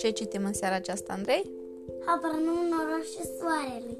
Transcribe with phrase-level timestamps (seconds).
[0.00, 1.50] Ce citim în seara aceasta, Andrei?
[2.04, 3.06] Habar nu un oraș
[3.38, 3.98] soarelui.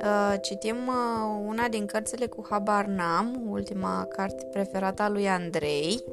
[0.00, 6.04] Uh, citim uh, una din cărțile cu Habar N-am, ultima carte preferată a lui Andrei,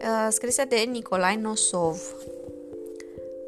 [0.00, 2.14] uh, scrisă de Nicolae Nosov.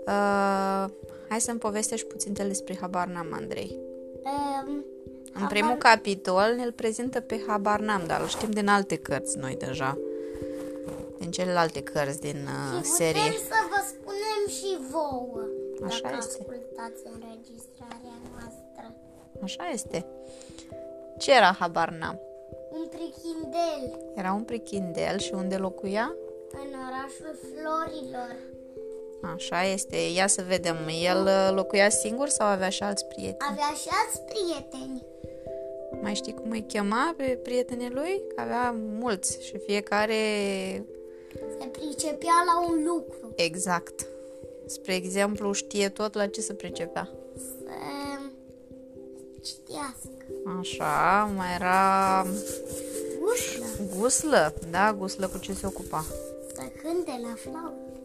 [0.07, 0.85] Uh,
[1.29, 3.79] hai să-mi povestești puțin despre Habar N-am, Andrei.
[4.23, 4.85] Um,
[5.41, 9.57] În primul capitol ne-l prezintă pe Habar N-am, dar îl știm din alte cărți noi
[9.57, 9.98] deja.
[11.20, 13.12] Din celelalte cărți din uh, și serie.
[13.20, 15.42] putem să vă spunem și vouă.
[15.87, 16.37] Așa dacă este.
[16.38, 18.95] ascultați înregistrarea noastră.
[19.42, 20.06] Așa este.
[21.19, 22.20] Ce era Habar N-am?
[22.73, 26.14] Un prichindel Era un prichindel și unde locuia?
[26.52, 28.37] în orașul Florilor.
[29.34, 29.97] Așa este.
[30.14, 30.77] Ia să vedem.
[31.02, 33.50] El uh, locuia singur sau avea și alți prieteni?
[33.50, 35.05] Avea și alți prieteni.
[36.02, 38.23] Mai știi cum îi chema pe prietenii lui?
[38.34, 40.14] Că avea mulți și fiecare
[41.59, 43.33] Se pricepea la un lucru.
[43.36, 44.06] exact.
[44.67, 47.09] Spre exemplu, știe tot la ce se pricepea.
[47.36, 47.73] Să
[49.42, 50.25] citească.
[50.61, 52.27] Așa, mai era
[53.33, 53.64] Ușlă.
[53.97, 54.55] guslă.
[54.70, 56.05] Da, guslă cu ce se ocupa?
[56.55, 57.98] Să cânte la flaută.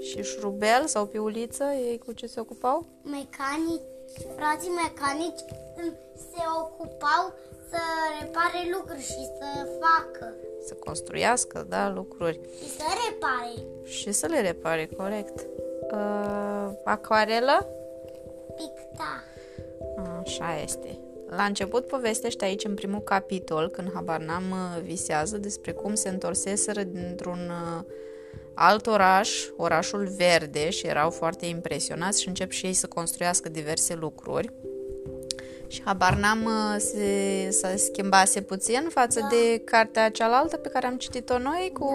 [0.00, 2.86] Și șrubel sau piuliță, ei cu ce se ocupau?
[3.02, 3.82] Mecanici,
[4.36, 5.44] frații mecanici
[5.76, 5.94] mm,
[6.30, 7.32] se ocupau
[7.70, 7.80] să
[8.20, 10.34] repare lucruri și să facă.
[10.66, 12.40] Să construiască, da, lucruri.
[12.58, 13.66] Și să repare.
[13.84, 15.46] Și să le repare, corect.
[15.92, 17.66] Uh, acvarelă?
[18.56, 19.24] Picta.
[20.20, 20.98] Așa este.
[21.28, 26.08] La început povestește aici în primul capitol, când habar n-am uh, visează despre cum se
[26.08, 27.84] întorseseră dintr-un uh,
[28.54, 33.94] alt oraș, orașul verde, și erau foarte impresionați și încep și ei să construiască diverse
[33.94, 34.52] lucruri.
[35.68, 39.26] Și habar n-am uh, se, să schimbase puțin față Da.
[39.26, 41.88] de cartea cealaltă pe care am citit-o noi cu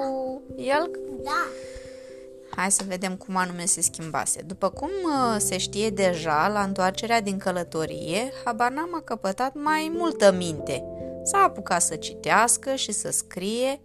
[0.55, 0.89] el,
[1.23, 1.47] Da.
[2.55, 4.41] Hai să vedem cum anume se schimbase.
[4.41, 10.31] După cum uh, se știe deja, la întoarcerea din călătorie, Habanam a căpătat mai multă
[10.31, 10.83] minte.
[11.23, 13.81] S-a apucat să citească și să scrie,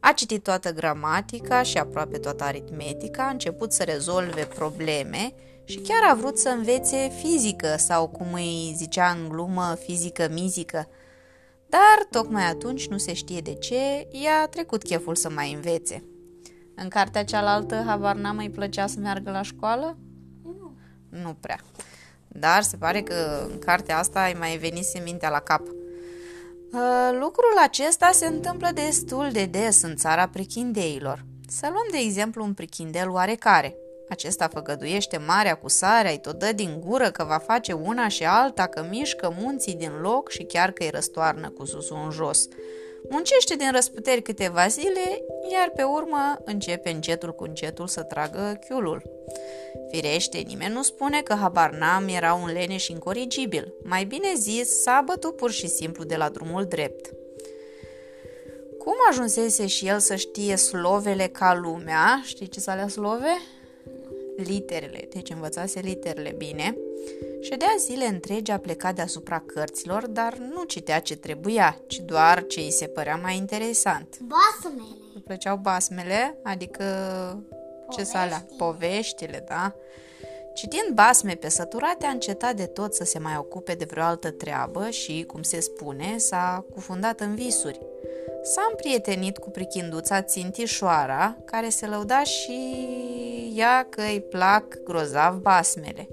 [0.00, 5.34] a citit toată gramatica și aproape toată aritmetica, a început să rezolve probleme
[5.68, 10.88] și chiar a vrut să învețe fizică sau, cum îi zicea în glumă, fizică-mizică.
[11.68, 16.04] Dar tocmai atunci, nu se știe de ce, i-a trecut cheful să mai învețe.
[16.74, 19.98] În cartea cealaltă, habar n-am mai plăcea să meargă la școală?
[20.42, 20.76] Nu.
[21.08, 21.60] Nu prea.
[22.28, 25.66] Dar se pare că în cartea asta ai mai venise mintea la cap.
[26.72, 31.24] Uh, Lucrul acesta se întâmplă destul de des în țara prichindeilor.
[31.48, 33.76] Să luăm de exemplu un prichindel oarecare.
[34.08, 38.24] Acesta făgăduiește marea cu sarea, îi tot dă din gură că va face una și
[38.24, 42.48] alta, că mișcă munții din loc și chiar că îi răstoarnă cu susul în jos.
[43.10, 49.02] Muncește din răsputeri câteva zile, iar pe urmă începe încetul cu încetul să tragă chiulul.
[49.90, 53.74] Firește, nimeni nu spune că habar n-am era un leneș incorrigibil.
[53.84, 57.10] Mai bine zis, s-a bătut pur și simplu de la drumul drept.
[58.78, 62.22] Cum ajunsese și el să știe slovele ca lumea?
[62.24, 63.36] Știi ce s alea slove?
[64.36, 66.76] Literele, deci învățase literele bine.
[67.40, 72.60] Ședea zile întregi a plecat deasupra cărților, dar nu citea ce trebuia, ci doar ce
[72.60, 74.18] îi se părea mai interesant.
[74.20, 74.88] Basmele.
[75.14, 76.84] Îi plăceau basmele, adică
[77.90, 79.74] ce să alea, poveștile, da?
[80.56, 84.30] Citind basme pe săturate, a încetat de tot să se mai ocupe de vreo altă
[84.30, 87.80] treabă și, cum se spune, s-a cufundat în visuri.
[88.42, 92.58] S-a împrietenit cu prichinduța Țintișoara, care se lăuda și
[93.54, 96.08] ea că îi plac grozav basmele.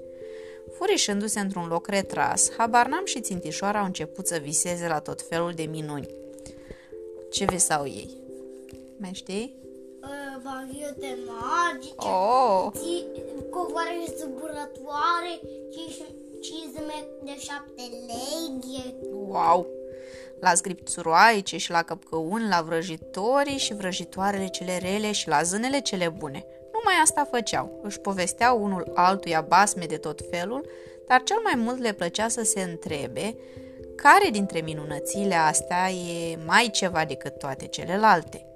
[0.76, 5.62] Furișându-se într-un loc retras, Habarnam și Țintișoara au început să viseze la tot felul de
[5.62, 6.08] minuni.
[7.30, 8.10] Ce visau ei?
[8.96, 9.62] Mai știi?
[10.42, 11.94] Baghete magice.
[11.96, 12.70] Oh!
[12.72, 13.06] ți-
[13.54, 15.34] Covoare zburătoare.
[15.72, 18.94] ci- Cizme de șapte leghe.
[19.12, 19.66] Wow!
[20.40, 26.08] La scripțuroaice și la căpcăuni, la vrăjitorii și vrăjitoarele cele rele și la zânele cele
[26.08, 26.46] bune.
[26.72, 27.80] Numai asta făceau.
[27.82, 30.68] Își povesteau unul altuia basme de tot felul,
[31.06, 33.36] dar cel mai mult le plăcea să se întrebe
[33.94, 38.46] care dintre minunățile astea e mai ceva decât toate celelalte.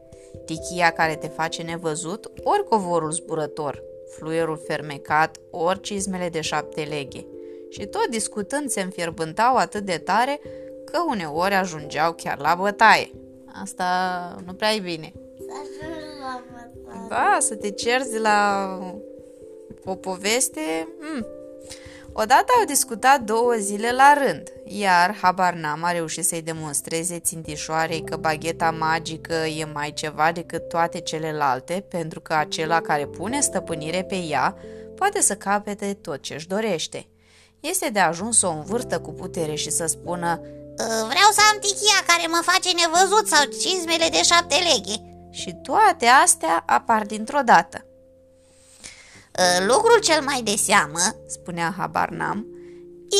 [0.44, 7.26] Tichia care te face nevăzut, ori covorul zburător, fluierul fermecat, ori cizmele de șapte leghe.
[7.68, 10.40] Și tot discutând se înfierbântau atât de tare
[10.84, 13.10] că uneori ajungeau chiar la bătaie.
[13.62, 13.86] Asta
[14.46, 15.12] nu prea e bine.
[15.14, 17.06] Să ajungi la bătaie.
[17.08, 18.68] Da, să te cerzi de la
[19.84, 20.88] o poveste.
[21.00, 21.26] Mm.
[22.20, 28.04] Odată au discutat două zile la rând, iar habar n-am a reușit să-i demonstreze țintișoarei
[28.04, 34.02] că bagheta magică e mai ceva decât toate celelalte, pentru că acela care pune stăpânire
[34.02, 34.56] pe ea
[34.96, 37.06] poate să capete tot ce își dorește.
[37.60, 40.40] Este de ajuns să o învârtă cu putere și să spună
[40.78, 45.54] "Ă, Vreau să am tichia care mă face nevăzut sau cizmele de șapte leghe și
[45.62, 47.87] toate astea apar dintr-o dată.
[49.38, 52.46] Ă, lucrul cel mai de seamă, spunea habar n-am,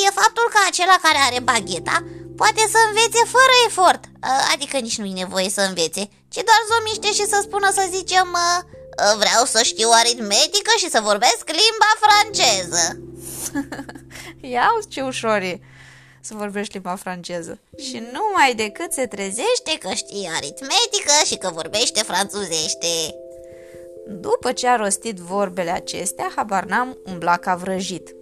[0.07, 1.97] e faptul că acela care are bagheta
[2.37, 6.63] poate să învețe fără efort, ă, adică nici nu e nevoie să învețe, ci doar
[6.69, 8.29] să o miște și să spună, să zicem,
[9.19, 13.01] vreau să știu aritmetică și să vorbesc limba franceză.
[14.55, 15.61] Ia ce ușor e
[16.21, 17.59] să vorbești limba franceză.
[17.79, 23.15] Și numai decât se trezește că știe aritmetică și că vorbește franțuzește.
[24.11, 28.15] După ce a rostit vorbele acestea, habar n-am umbla ca vrăjit.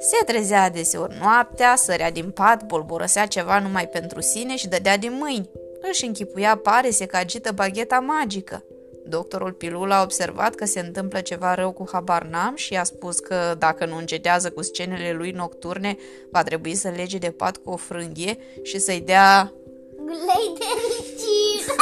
[0.00, 5.12] Se trezea adeseori noaptea, sărea din pat, bolborăsea ceva numai pentru sine și dădea din
[5.12, 5.50] mâini.
[5.90, 8.64] Își închipuia pare se că agită bagheta magică.
[9.06, 13.18] Doctorul Pilul a observat că se întâmplă ceva rău cu habar n-am și a spus
[13.18, 15.96] că dacă nu încetează cu scenele lui nocturne,
[16.30, 19.52] va trebui să lege de pat cu o frânghie și să-i dea...
[19.96, 21.74] Glei de ricin!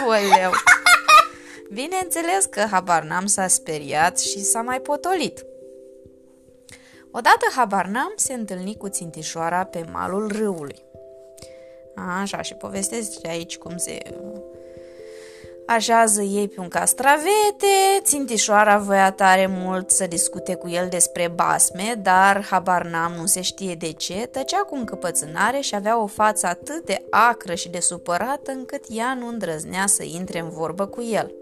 [0.00, 0.52] Aoleu!
[1.72, 5.44] Bineînțeles că habar n-am s-a speriat și s-a mai potolit.
[7.10, 10.76] Odată habar n-am se întâlni cu țintișoara pe malul râului.
[12.20, 13.98] Așa, și povestesc aici cum se
[15.66, 22.00] Așează ei pe un castravete, țintișoara voia tare mult să discute cu el despre basme,
[22.02, 26.46] dar habar n-am, nu se știe de ce, tăcea cu încăpățânare și avea o față
[26.46, 31.02] atât de acră și de supărată încât ea nu îndrăznea să intre în vorbă cu
[31.02, 31.41] el.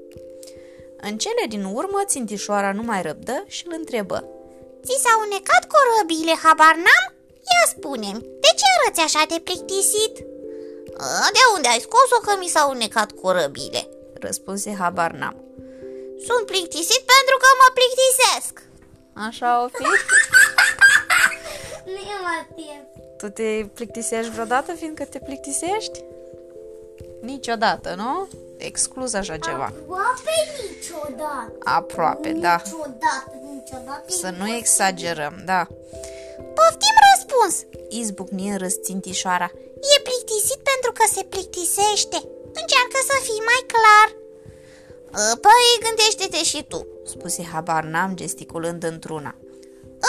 [1.00, 4.18] În cele din urmă, țintișoara nu mai răbdă și îl întrebă.
[4.84, 7.06] Ți s-au unecat corăbile, habar n-am?
[7.50, 8.10] Ia spune
[8.44, 10.14] de ce arăți așa de plictisit?
[11.36, 13.88] De unde ai scos-o că mi s-au unecat corăbile?
[14.20, 15.36] răspunse habar n-am.
[16.26, 18.62] Sunt plictisit pentru că mă plictisesc.
[19.26, 19.82] Așa o fi?
[21.94, 22.40] nu e mai
[23.18, 26.04] Tu te plictisești vreodată fiindcă te plictisești?
[27.20, 28.28] Niciodată, nu?
[28.64, 29.64] Exclus așa ceva.
[29.64, 30.34] Aproape
[30.70, 31.52] niciodată.
[31.64, 32.62] Aproape, da.
[32.64, 34.04] Niciodată, niciodată.
[34.06, 35.66] Să nu exagerăm, da.
[36.56, 37.54] Poftim răspuns,
[37.88, 39.50] izbucni în răsțintișoara.
[39.94, 42.18] E plictisit pentru că se plictisește.
[42.60, 44.08] Încearcă să fii mai clar
[45.20, 49.34] ă, Păi gândește-te și tu Spuse habar n-am gesticulând într-una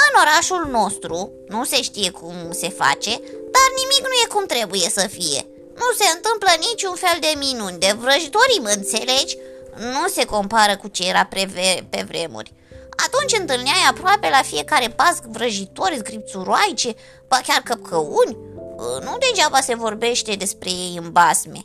[0.04, 3.14] În orașul nostru nu se știe cum se face
[3.54, 5.46] Dar nimic nu e cum trebuie să fie
[5.76, 9.38] Nu se întâmplă niciun fel de minuni De vrăjitorii, mă înțelegi?
[9.76, 12.54] Nu se compară cu ce era preve- pe vremuri
[13.06, 16.96] atunci întâlneai aproape la fiecare pas vrăjitori, zgripțuroaice,
[17.28, 18.38] ba chiar căpcăuni.
[18.80, 21.62] Ă, nu degeaba se vorbește despre ei în basme.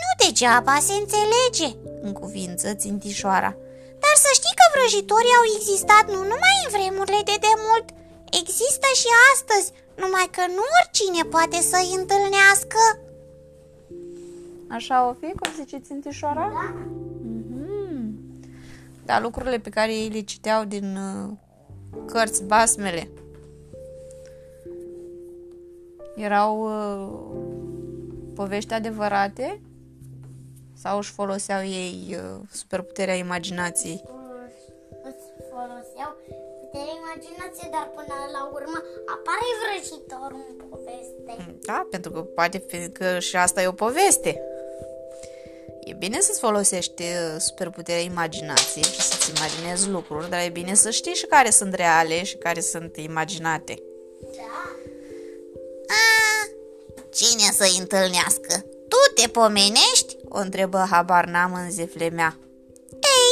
[0.00, 1.68] Nu degeaba se înțelege,
[2.02, 3.56] în cuvință țintișoara.
[4.02, 7.86] Dar să știi că vrăjitorii au existat nu numai în vremurile de demult,
[8.40, 12.80] există și astăzi, numai că nu oricine poate să-i întâlnească.
[14.68, 16.52] Așa o fi, cum zice țintișoara?
[16.52, 16.74] Da.
[16.74, 18.14] Mm-hmm.
[19.04, 21.30] Dar lucrurile pe care ei le citeau din uh,
[22.06, 23.08] cărți, basmele,
[26.16, 27.08] erau uh,
[28.34, 29.60] povești adevărate
[30.74, 34.02] sau își foloseau ei uh, superputerea imaginației?
[35.02, 36.16] Îți foloseau
[36.74, 38.78] puterea imaginației, dar până la urmă
[39.14, 41.32] apare vrăjitor în poveste.
[41.38, 44.40] Mm, da, pentru că poate fi că și asta e o poveste.
[45.84, 50.90] E bine să-ți folosești uh, superputerea imaginației și să-ți imaginezi lucruri, dar e bine să
[50.90, 53.82] știi și care sunt reale și care sunt imaginate.
[54.20, 54.76] Da.
[55.86, 56.04] A,
[57.12, 58.64] cine să-i întâlnească?
[58.88, 60.16] Tu te pomenești?
[60.28, 62.38] O întrebă habar n-am în zeflemea.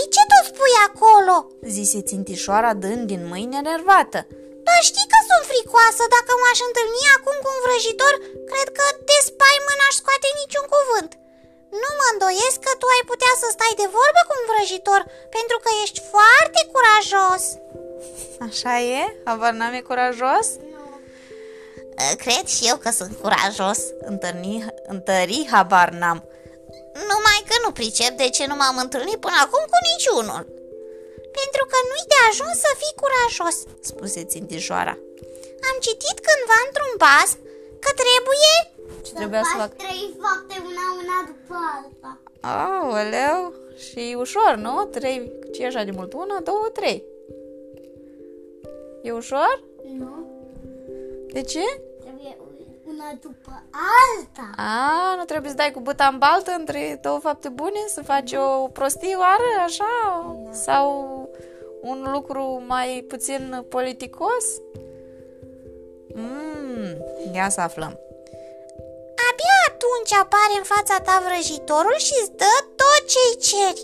[0.02, 1.34] Ei, ce tu spui acolo?
[1.74, 4.18] Zise țintișoara dând din mâini enervată.
[4.66, 8.14] Doar știi că sunt fricoasă dacă m-aș întâlni acum cu un vrăjitor,
[8.50, 11.10] cred că de spaimă n-aș scoate niciun cuvânt.
[11.82, 15.02] Nu mă îndoiesc că tu ai putea să stai de vorbă cu un vrăjitor,
[15.36, 17.44] pentru că ești foarte curajos.
[18.48, 19.02] Așa e?
[19.26, 20.46] Habar n-am e curajos?
[22.22, 23.80] Cred și eu că sunt curajos
[24.12, 24.54] Întâlni,
[24.94, 26.18] Întări habar n-am
[27.10, 30.42] Numai că nu pricep de ce nu m-am întâlnit până acum cu niciunul
[31.38, 33.56] Pentru că nu-i de ajuns să fii curajos
[33.90, 34.94] Spuse țintișoara
[35.68, 37.30] Am citit cândva într-un bas
[37.84, 38.56] că trebuie
[39.06, 39.70] Ce trebuia să fac?
[39.84, 42.10] trei fapte una una după alta
[42.44, 43.54] Aoleu,
[43.88, 44.84] și ușor, nu?
[44.84, 46.12] Trei, ce e așa de mult?
[46.12, 47.04] Una, două, trei
[49.02, 49.62] E ușor?
[49.98, 50.26] Nu
[51.32, 51.80] De ce?
[52.92, 53.62] Trebuie una după
[53.96, 54.46] alta.
[54.56, 57.80] A, nu trebuie să dai cu buta în baltă între două fapte bune?
[57.94, 59.92] Să faci o prostioară, așa?
[60.50, 60.88] Sau
[61.82, 64.44] un lucru mai puțin politicos?
[66.14, 66.96] Mmm,
[67.34, 67.92] ia să aflăm.
[69.28, 73.82] Abia atunci apare în fața ta vrăjitorul și îți dă tot ce-i ceri.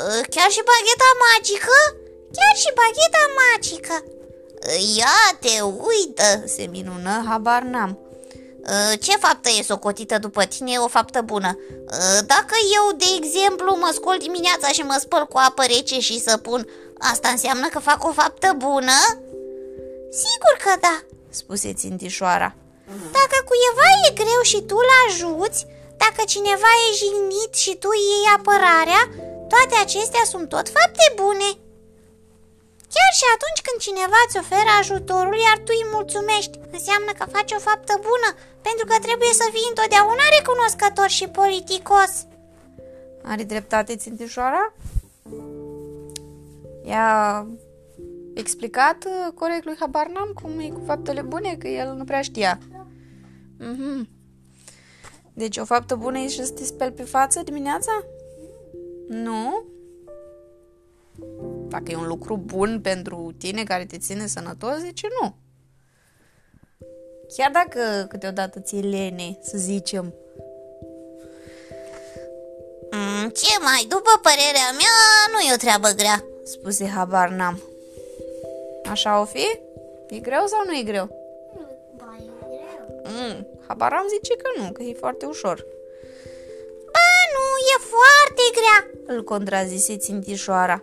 [0.00, 1.78] Uh, Chiar și bagheta magică?
[2.36, 3.96] Chiar și bagheta magică.
[4.68, 5.54] Uh, Ia te
[5.90, 8.07] uită, Se minună, habar n-am.
[8.68, 11.58] Uh, Ce faptă e socotită după tine e o faptă bună?
[11.58, 16.20] Uh, Dacă eu, de exemplu, mă scol dimineața și mă spăl cu apă rece și
[16.20, 18.98] să pun, asta înseamnă că fac o faptă bună?
[20.22, 20.96] Sigur că da.
[21.30, 22.54] Spuse țintișoara.
[23.18, 25.66] Dacă cuiva e greu și tu îl ajuți,
[26.02, 29.02] dacă cineva e jignit și tu îi iei apărarea,
[29.52, 31.48] toate acestea sunt tot fapte bune.
[32.98, 37.52] Chiar și atunci când cineva îți oferă ajutorul, iar tu îi mulțumești, înseamnă că faci
[37.58, 38.28] o faptă bună,
[38.68, 42.12] pentru că trebuie să fii întotdeauna recunoscător și politicos.
[43.30, 44.62] Are dreptate țintișoara?
[46.90, 47.46] I-a
[48.34, 52.22] explicat uh, corect lui Habar n-am cum e cu faptele bune, că el nu prea
[52.30, 52.58] știa.
[53.58, 54.08] Mhm.
[55.32, 58.04] Deci o faptă bună e și să te speli pe față dimineața?
[59.08, 59.64] Nu?
[61.68, 65.36] Dacă e un lucru bun pentru tine care te ține sănătos, de ce nu?
[67.36, 70.14] Chiar dacă câteodată ți-e lene, să zicem,
[72.90, 74.96] Mm, ce mai, după părerea mea,
[75.32, 76.24] nu e o treabă grea.
[76.44, 77.62] spuse habar n-am.
[78.90, 79.46] Așa o fi?
[80.08, 81.06] E greu sau nu e greu?
[81.96, 83.02] Ba, e greu.
[83.04, 85.66] Mm, habar am zice că nu, că e foarte ușor.
[86.92, 88.78] Ba, nu, e foarte grea.
[89.14, 90.82] Îl contrazise țintișoara.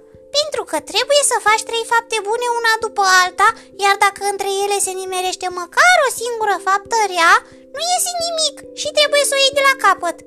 [0.56, 3.48] Pentru că trebuie să faci trei fapte bune una după alta,
[3.84, 7.34] iar dacă între ele se nimerește măcar o singură faptă rea,
[7.76, 10.18] nu iese nimic și trebuie să o iei de la capăt.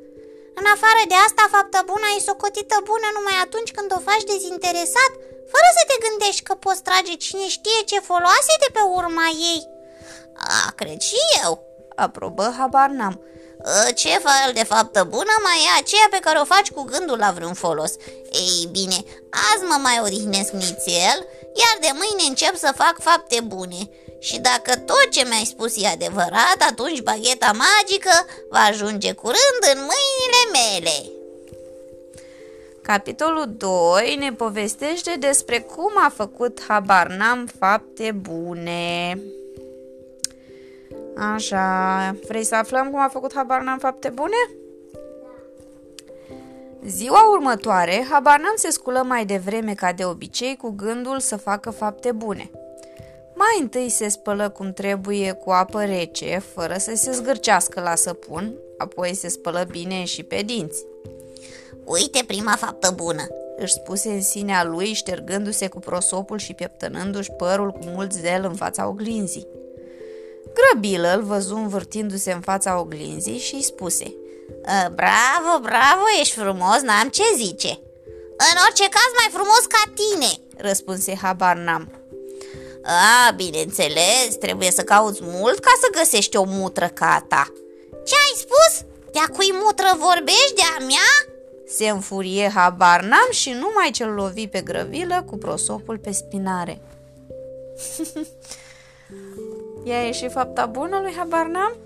[0.60, 5.12] În afară de asta, fapta bună e socotită bună numai atunci când o faci dezinteresat,
[5.52, 9.60] fără să te gândești că poți trage cine știe ce foloase de pe urma ei.
[10.52, 11.52] A, cred și eu.
[12.04, 13.16] Aprobă, habar n-am.
[13.64, 17.18] A, Ce fel de faptă bună mai e aceea pe care o faci cu gândul
[17.18, 17.92] la vreun folos?
[18.32, 21.18] Ei bine, azi mă mai odihnesc nițel,
[21.54, 23.90] iar de mâine încep să fac fapte bune.
[24.20, 29.78] Și dacă tot ce mi-ai spus e adevărat, atunci bagheta magică va ajunge curând în
[29.78, 31.10] mâinile mele.
[32.82, 39.18] Capitolul 2 ne povestește despre cum a făcut habar n-am fapte bune.
[41.18, 44.50] Așa, vrei să aflăm cum a făcut habar n-am fapte bune?
[46.86, 51.70] Ziua următoare, habar n-am se sculă mai devreme ca de obicei cu gândul să facă
[51.70, 52.50] fapte bune.
[53.34, 58.52] Mai întâi se spălă cum trebuie cu apă rece, fără să se zgârcească la săpun,
[58.78, 60.84] apoi se spălă bine și pe dinți.
[61.84, 63.26] Uite prima faptă bună.
[63.56, 68.54] își spuse în sinea lui, ștergându-se cu prosopul și pieptănându-și părul cu mult zel în
[68.54, 69.46] fața oglinzii.
[70.54, 74.14] Grăbilă îl văzu învârtindu-se în fața oglinzii și îi spuse
[74.64, 77.68] "A, Bravo, bravo, ești frumos, n-am ce zice.
[78.50, 80.32] În orice caz mai frumos ca tine.
[80.56, 81.92] Răspunse habar n-am.
[82.84, 87.52] A, bineînțeles, trebuie să cauți mult ca să găsești o mutră ca a ta.
[88.04, 88.86] Ce ai spus?
[89.12, 90.54] De-a cui mutră vorbești?
[90.54, 91.34] De-a mea?
[91.68, 96.80] Se înfurie habar n-am și numai ce-l lovi pe grăbilă cu prosopul pe spinare.
[99.88, 101.76] Ea e și fapta bună lui habar n-am?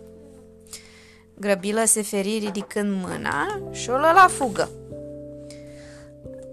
[1.35, 4.71] Grăbilă se feri ridicând mâna și o lă la fugă.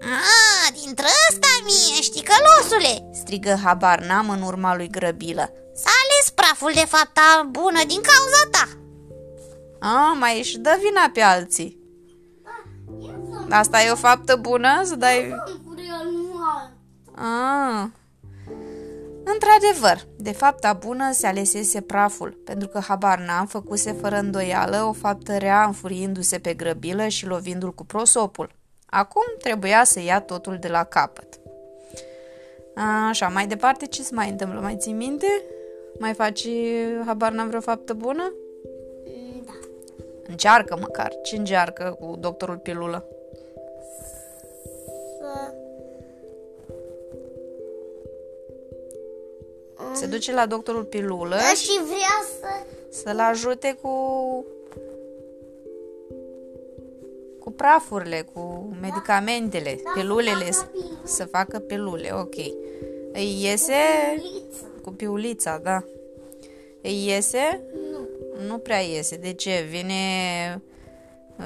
[0.00, 3.10] A, dintre ăsta mie, șticălosule!
[3.12, 5.52] Strigă habar n-am în urma lui grăbilă.
[5.74, 8.68] S-a ales praful de fapta bună din cauza ta.
[9.88, 11.78] A, mai își dă vina pe alții.
[13.50, 14.82] Asta e o faptă bună?
[14.84, 15.16] Să dai...
[15.18, 16.72] Eu nu alt.
[17.14, 17.99] Ah.
[19.32, 24.92] Într-adevăr, de fapta bună se alesese praful, pentru că habar n-am făcuse fără îndoială o
[24.92, 28.50] faptă rea înfuriindu-se pe grăbilă și lovindu-l cu prosopul.
[28.86, 31.40] Acum trebuia să ia totul de la capăt.
[33.08, 34.60] Așa, mai departe ce se mai întâmplă?
[34.60, 35.26] Mai ții minte?
[35.98, 36.46] Mai faci
[37.06, 38.32] habar n-am vreo faptă bună?
[39.06, 39.52] Mm, Da.
[40.26, 41.12] Încearcă măcar.
[41.22, 43.04] Ce încearcă cu doctorul pilulă?
[45.20, 45.54] Să...
[50.00, 52.66] Se duce la doctorul pilulă Da, și vrea să...
[53.02, 53.94] să-l ajute cu
[57.38, 60.98] cu prafurile, cu medicamentele, Da, pilulele, să să, facă pilule.
[61.04, 62.34] să facă pilule, ok.
[63.12, 63.74] Îi iese
[64.14, 64.64] Liță.
[64.82, 65.84] cu piulița, da.
[66.82, 67.60] Îi iese?
[67.90, 68.08] Nu.
[68.46, 69.16] Nu prea iese.
[69.16, 69.66] De ce?
[69.70, 69.94] Vine,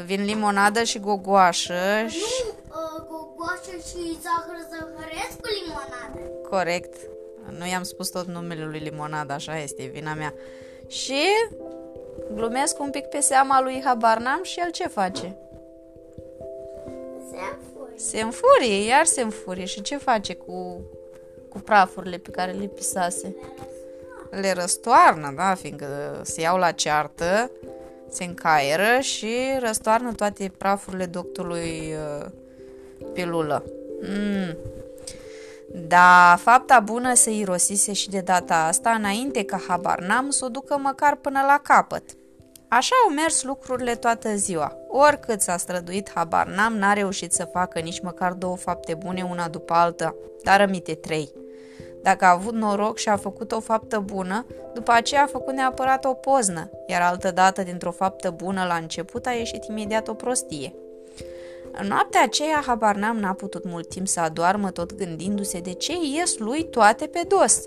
[0.05, 2.19] vin limonadă și gogoașă și...
[2.19, 6.21] Nu, uh, gogoașă și zahăr zahăresc cu limonadă.
[6.51, 6.95] Corect.
[7.59, 10.35] Nu i-am spus tot numele lui limonadă, așa este, e vina mea.
[10.87, 11.23] Și
[12.35, 15.37] glumesc un pic pe seama lui Habar n-am și el ce face?
[17.31, 17.93] Se afuri.
[17.97, 19.65] Se înfurie, iar se înfurie.
[19.65, 20.81] Și ce face cu,
[21.49, 23.37] cu prafurile pe care le pisase?
[24.31, 27.51] Le răstoarnă, da, fiindcă se iau la ceartă,
[28.09, 32.27] se încaieră și răstoarnă toate prafurile doctorului uh,
[33.13, 33.65] pilulă.
[34.01, 34.57] Mm.
[35.73, 40.49] Da, fapta bună se irosise și de data asta, înainte ca habar n-am să o
[40.49, 42.03] ducă măcar până la capăt.
[42.69, 44.77] Așa au mers lucrurile toată ziua.
[44.89, 49.49] Oricât s-a străduit, habar n-am, n-a reușit să facă nici măcar două fapte bune una
[49.49, 51.33] după alta, dar rămite trei.
[52.03, 56.05] Dacă a avut noroc și a făcut o faptă bună, după aceea a făcut neapărat
[56.05, 60.75] o poznă, iar altădată dintr-o faptă bună la început a ieșit imediat o prostie.
[61.81, 65.93] În noaptea aceea, habar n-am n-a putut mult timp să adoarmă tot gândindu-se de ce
[66.17, 67.63] ies lui toate pe dos.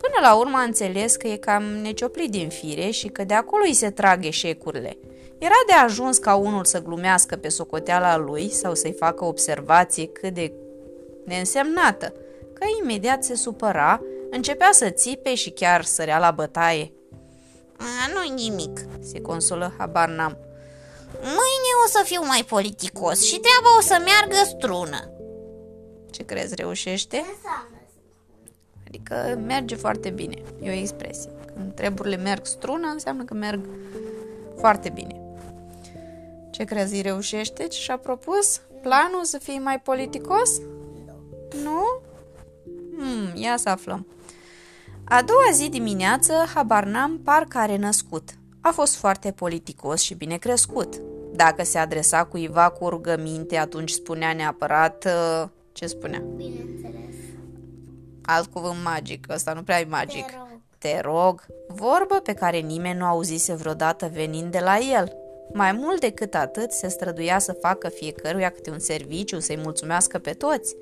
[0.00, 3.62] Până la urmă a înțeles că e cam necioplit din fire și că de acolo
[3.66, 4.98] îi se trag eșecurile.
[5.38, 10.34] Era de ajuns ca unul să glumească pe socoteala lui sau să-i facă observație cât
[10.34, 10.52] de
[11.24, 12.12] neînsemnată,
[12.52, 16.92] că imediat se supăra, începea să țipe și chiar sărea la bătaie.
[17.76, 18.80] A, nu nimic.
[19.00, 20.36] Se consolă, habar n-am.
[21.12, 21.47] Mâine
[21.84, 25.10] o să fiu mai politicos și treaba o să meargă strună.
[26.10, 27.16] Ce crezi, reușește?
[27.16, 27.76] Ce înseamnă?
[28.86, 30.42] Adică merge foarte bine.
[30.62, 31.30] E o expresie.
[31.54, 33.68] Când treburile merg strună, înseamnă că merg
[34.56, 35.20] foarte bine.
[36.50, 38.60] Ce crezi, îi reușește ce și-a propus?
[38.82, 40.60] Planul să fie mai politicos?
[41.62, 42.00] Nu?
[42.96, 44.06] Hmm, ia să aflăm.
[45.04, 48.28] A doua zi dimineață, habar n-am, parcă are născut.
[48.60, 51.00] A fost foarte politicos și bine crescut.
[51.44, 55.04] Dacă se adresa cuiva cu o rugăminte, atunci spunea neapărat...
[55.04, 56.22] uh, Ce spunea?
[56.36, 57.14] Bineînțeles.
[58.22, 60.24] Alt cuvânt magic, ăsta nu prea e magic.
[60.26, 60.48] Te rog.
[60.78, 65.16] Te rog, vorbă pe care nimeni nu auzise vreodată venind de la el.
[65.52, 70.30] Mai mult decât atât, se străduia să facă fiecăruia câte un serviciu, să-i mulțumească pe
[70.32, 70.76] toți.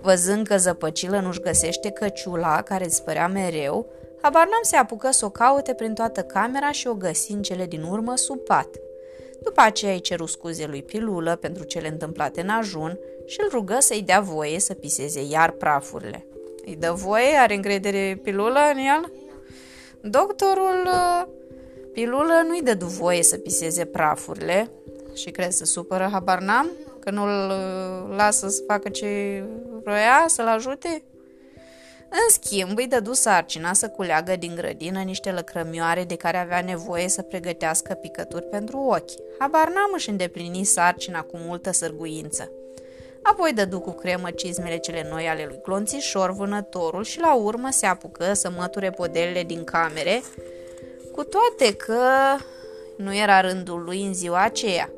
[0.00, 3.86] Văzând că zăpăcilă nu-și găsește căciula, care îți părea mereu,
[4.22, 7.66] habar n-am se apucă să o caute prin toată camera și o găsi în cele
[7.66, 8.68] din urmă sub pat.
[9.46, 13.76] După aceea îi ceru scuze lui Pilulă pentru cele întâmplate în ajun și îl rugă
[13.78, 16.26] să-i dea voie să piseze iar prafurile.
[16.64, 17.36] Îi dă voie?
[17.36, 19.12] Are încredere Pilulă în el?
[20.00, 21.26] Doctorul uh,
[21.92, 24.70] Pilulă nu-i dădu voie să piseze prafurile
[25.14, 29.42] și crezi să supără, habar n-am, că nu-l uh, lasă să facă ce
[29.82, 31.02] vroia, să-l ajute?
[32.08, 37.08] În schimb, îi dădu sarcina să culeagă din grădină niște lăcrămioare de care avea nevoie
[37.08, 39.38] să pregătească picături pentru ochi.
[39.38, 42.50] Habar n-am își îndeplini sarcina cu multă sârguință.
[43.22, 47.86] Apoi dădu cu cremă cizmele cele noi ale lui Clonțișor, vânătorul și la urmă se
[47.86, 50.22] apucă să măture podelele din camere,
[51.12, 52.00] cu toate că
[52.96, 54.90] nu era rândul lui în ziua aceea.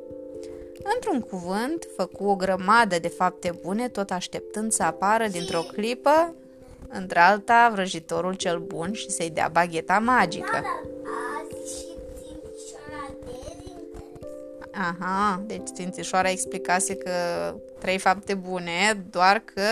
[0.94, 6.34] Într-un cuvânt, făcu o grămadă de fapte bune, tot așteptând să apară dintr-o clipă,
[6.88, 10.50] într-alta, vrăjitorul cel bun și să-i dea bagheta magică.
[10.52, 14.70] Dar azi și țintișoara dezinteres.
[14.72, 17.10] Aha, deci Țințișoara explicase că
[17.78, 19.62] trei fapte bune, doar că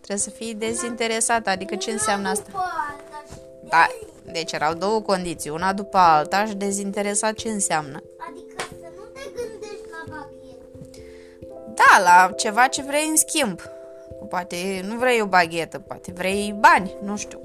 [0.00, 2.44] trebuie să fii dezinteresat, adică ce înseamnă asta?
[2.46, 3.86] După alta și Da,
[4.32, 8.02] deci erau două condiții, una după alta și dezinteresat ce înseamnă?
[8.28, 10.66] Adică să nu te gândești la baghetă.
[11.74, 13.60] Da, la ceva ce vrei în schimb.
[14.32, 17.40] Poate nu vrei o baghetă, poate vrei bani, nu știu.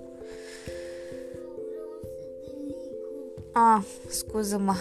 [3.52, 4.76] Ah, scuză-mă.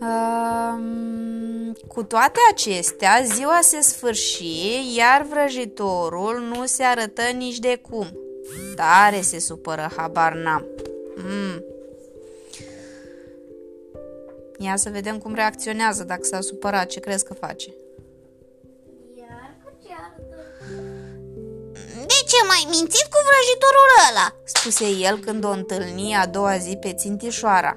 [0.00, 8.06] Um, cu toate acestea, ziua se sfârși, iar vrăjitorul nu se arătă nici de cum.
[8.76, 10.66] Tare se supără, habar n-am.
[11.16, 11.64] Mm.
[14.58, 17.70] Ia să vedem cum reacționează dacă s-a supărat, ce crezi că face?
[22.32, 24.26] Ce mai mințit cu vrăjitorul ăla?
[24.54, 27.72] spuse el când o întâlni a doua zi pe țintișoara.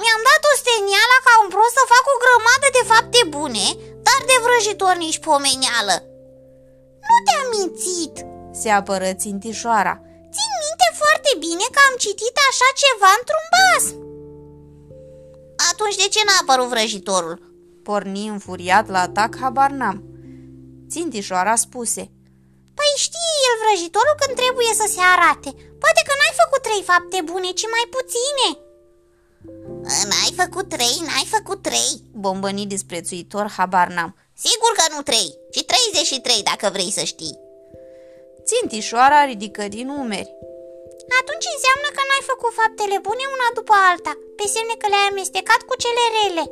[0.00, 3.66] Mi-am dat o steniala ca un prost să fac o grămadă de fapte bune,
[4.06, 5.96] dar de vrăjitor nici pomeneală.
[7.08, 8.14] Nu te-am mințit.
[8.60, 9.94] Se apără țintișoara.
[10.34, 13.84] Țin minte foarte bine că am citit așa ceva într-un bas.
[15.70, 17.36] Atunci de ce n-a apărut vrăjitorul?
[17.86, 19.98] Porni înfuriat la atac, habar n-am.
[20.92, 22.04] Țintișoara spuse.
[22.78, 25.50] Păi știe el vrăjitorul când trebuie să se arate.
[25.82, 28.48] Poate că n-ai făcut trei fapte bune, ci mai puține.
[30.10, 31.92] N-ai făcut trei, n-ai făcut trei.
[32.24, 34.12] Bombăni disprețuitor, habar n-am.
[34.46, 37.38] Sigur că nu trei, ci 33 dacă vrei să știi.
[38.48, 40.30] Țintișoara ridică din umeri.
[41.20, 45.60] Atunci înseamnă că n-ai făcut faptele bune una după alta Pe semne că le-ai amestecat
[45.68, 46.44] cu cele rele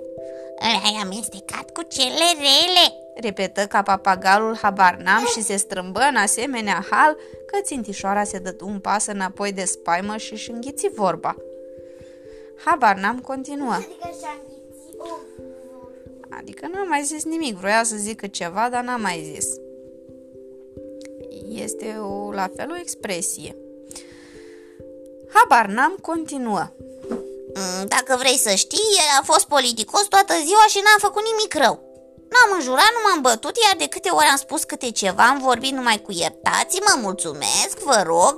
[0.61, 6.87] Le-ai amestecat cu cele rele Repetă ca papagalul habar n-am și se strâmbă în asemenea
[6.91, 11.37] hal că țintișoara se dădu un pas înapoi de spaimă și își înghiți vorba.
[12.65, 13.73] Habar n-am continuă.
[13.73, 15.05] Adică și-a înghițit o
[16.29, 19.47] Adică n-am mai zis nimic, vroia să zică ceva, dar n-am mai zis.
[21.63, 23.57] Este o, la fel o expresie.
[25.33, 26.69] Habar n-am continuă.
[27.61, 31.53] Mm, Dacă vrei să știi, el a fost politicos toată ziua și n-a făcut nimic
[31.65, 31.77] rău
[32.33, 35.73] N-am înjurat, nu m-am bătut, iar de câte ori am spus câte ceva, am vorbit
[35.73, 38.35] numai cu iertați-mă, mulțumesc, vă rog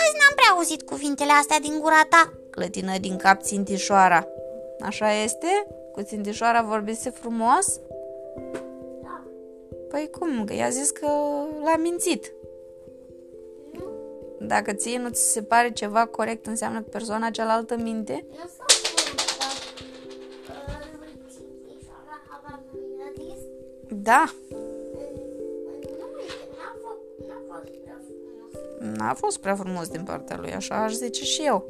[0.00, 2.22] Azi n-am prea auzit cuvintele astea din gura ta
[2.56, 4.26] Clătină din cap țintișoara.
[4.80, 5.66] Așa este?
[5.92, 7.66] Cu țintișoara vorbise frumos?
[9.02, 9.22] Da.
[9.90, 10.44] Păi cum?
[10.44, 11.06] Că i-a zis că
[11.64, 12.32] l-a mințit.
[14.40, 18.24] Dacă ție nu ți se pare ceva corect, înseamnă că persoana cealaltă minte?
[18.30, 23.42] Nu s-a spus că uh, lui Țintișoara habar nu mi-a zis
[23.88, 24.66] Da, Nu,
[26.56, 30.92] n-a fost, n-a fost prea frumos n-a fost prea frumos din partea lui, așa aș
[30.92, 31.64] zice și eu.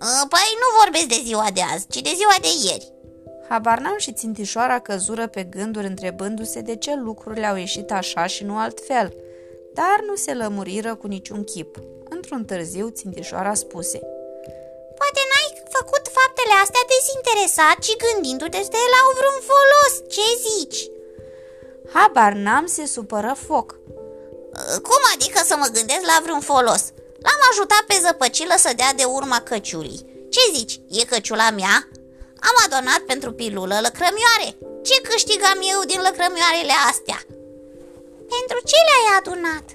[0.00, 2.92] Uh, Păi nu vorbesc de ziua de azi, ci de ziua de ieri
[3.48, 8.44] Habar n-am și țintișoara căzură pe gânduri întrebându-se de ce lucrurile au ieșit așa și
[8.44, 9.12] nu altfel,
[9.78, 11.72] dar nu se lămuriră cu niciun chip.
[12.14, 13.98] Într-un târziu, țintișoara spuse
[14.98, 20.80] Poate n-ai făcut faptele astea dezinteresat și gândindu-te să la vreun folos, ce zici?
[21.94, 23.68] Habar n-am se supără foc.
[23.72, 26.82] Uh, Cum adică să mă gândesc la vreun folos?
[27.24, 31.76] L-am ajutat pe zăpăcilă să dea de urma căciulii Ce zici, e căciula mea?
[32.48, 34.48] Am adonat pentru pilulă lăcrămioare
[34.86, 37.18] Ce câștig am eu din lăcrămioarele astea?
[38.34, 39.66] Pentru ce le-ai adunat?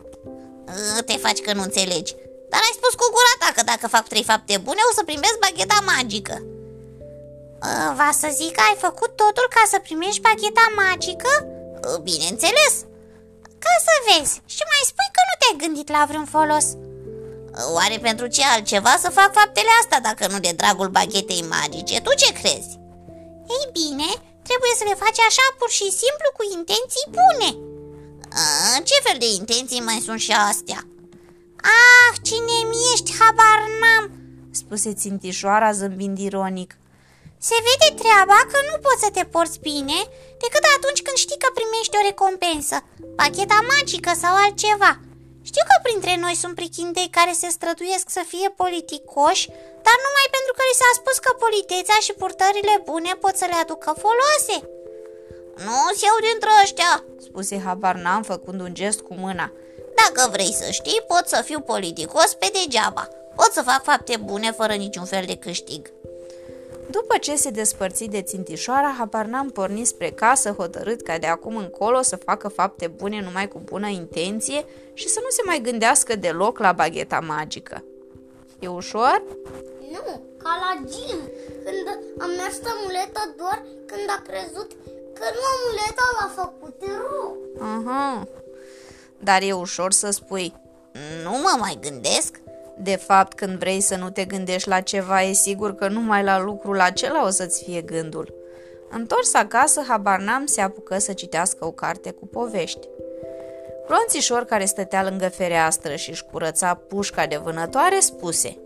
[0.71, 2.11] Uh, Te faci că nu înțelegi
[2.51, 5.37] Dar ai spus cu gura ta că dacă fac trei fapte bune o să primesc
[5.45, 6.35] bagheta magică
[7.69, 11.31] Uh, Va să zic că ai făcut totul ca să primești bagheta magică?
[11.87, 12.73] Uh, Bineînțeles
[13.63, 16.67] Ca să vezi și mai spui că nu te-ai gândit la vreun folos
[17.75, 21.95] Oare pentru ce altceva să fac faptele astea dacă nu de dragul baghetei magice?
[22.05, 22.71] Tu ce crezi?
[23.55, 24.09] Ei bine,
[24.47, 27.49] trebuie să le faci așa pur și simplu cu intenții bune
[28.35, 30.79] A, Ce fel de intenții mai sunt și astea?
[31.81, 34.05] Ah, cine mi ești, habar n-am
[34.61, 36.71] spuse țintișoara zâmbind ironic.
[37.49, 39.99] Se vede treaba că nu poți să te porți bine
[40.43, 42.77] decât atunci când știi că primești o recompensă,
[43.19, 44.91] pacheta magică sau altceva.
[45.49, 49.45] Știu că printre noi sunt prichindei care se străduiesc să fie politicoși,
[49.85, 53.57] dar numai pentru că li s-a spus că politețea și purtările bune pot să le
[53.63, 54.55] aducă foloase.
[55.55, 59.51] Nu-s eu dintre ăștia, Spuse habar n-am făcând un gest cu mâna.
[59.95, 63.09] Dacă vrei să știi, pot să fiu politicos pe degeaba.
[63.35, 65.91] Pot să fac fapte bune fără niciun fel de câștig.
[66.89, 71.55] După ce se despărți de țintișoara, habar n-am pornit spre casă, hotărât ca de acum
[71.55, 76.15] încolo să facă fapte bune numai cu bună intenție și să nu se mai gândească
[76.15, 77.83] deloc la bagheta magică.
[78.59, 79.23] E ușor?
[79.91, 81.19] Nu, ca la gym
[81.63, 84.71] Când am mers amuletă doar când a crezut
[85.13, 88.27] că nu amuleta l-a făcut rău Aha.
[89.19, 90.53] Dar e ușor să spui,
[91.23, 92.41] Nu mă mai gândesc.
[92.77, 96.39] de fapt, când vrei să nu te gândești la ceva, e sigur că numai la
[96.39, 98.33] lucrul acela o să-ți fie gândul.
[98.89, 102.87] Întors acasă, habar n-am se apucă să citească o carte cu povești.
[103.87, 108.57] Glonțișor, care stătea lângă fereastră și își curăța pușca de vânătoare, spuse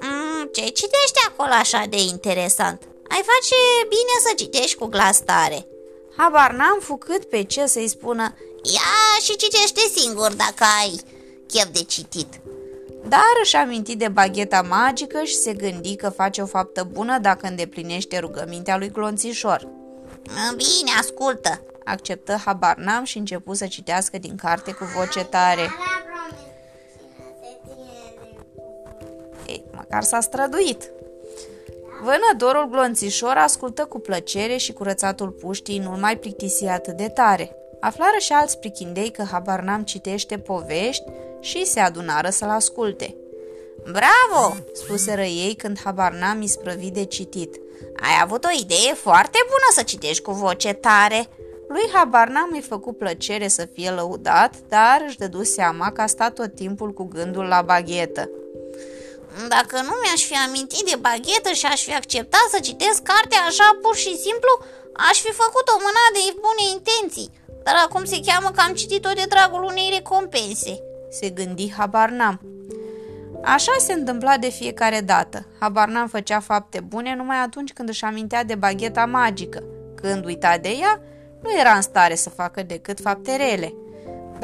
[0.00, 2.82] Mm, ce citești acolo așa de interesant?
[3.14, 3.56] Ai face
[3.88, 5.66] bine să citești cu glas tare.
[6.16, 11.00] Habar n-am fucât pe ce să-i spună, Ia și citește singur dacă ai
[11.46, 12.40] chef de citit.
[13.08, 17.46] dar își aminti de bagheta magică și se gândi că face o faptă bună dacă
[17.46, 19.68] îndeplinește rugămintea lui Glonțișor.
[20.28, 21.62] Mm, Bine, ascultă.
[21.84, 25.60] Acceptă habar n-am și începu să citească din carte cu voce tare.
[25.60, 26.40] Alea promis
[26.94, 30.90] Cine se ține de cuvânt Ei, măcar s-a străduit.
[32.02, 37.56] Vânătorul glonțișor ascultă cu plăcere și curățatul puștii nu mai plictisi atât de tare.
[37.80, 41.04] Aflară și alți prichindei că habar n-am citește povești
[41.40, 43.14] și se adunară să-l asculte.
[43.82, 44.54] Bravo!
[44.72, 47.54] Spuseră ei când habar n-am isprăvit de citit.
[47.96, 51.26] Ai avut o idee foarte bună să citești cu voce tare.
[51.68, 56.06] Lui habar n-am îi făcut plăcere să fie lăudat, dar își dădu seama că a
[56.06, 58.30] stat tot timpul cu gândul la baghetă.
[59.54, 63.68] Dacă nu mi-aș fi amintit de baghetă și aș fi acceptat să citesc cartea așa
[63.82, 64.52] pur și simplu,
[65.08, 67.30] aș fi făcut o mână de bune intenții.
[67.66, 70.74] Dar acum se cheamă că am citit-o de dragul unei recompense.
[71.10, 72.40] Se gândi, habar n-am.
[73.44, 75.46] Așa se întâmpla de fiecare dată.
[75.60, 79.62] Habar n-am făcea fapte bune numai atunci când își amintea de bagheta magică.
[79.94, 81.00] Când uita de ea,
[81.42, 83.74] nu era în stare să facă decât fapte rele.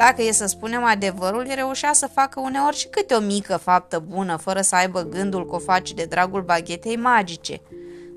[0.05, 4.35] Dacă e să spunem adevărul, reușea să facă uneori și câte o mică faptă bună,
[4.35, 7.61] fără să aibă gândul că o face de dragul baghetei magice.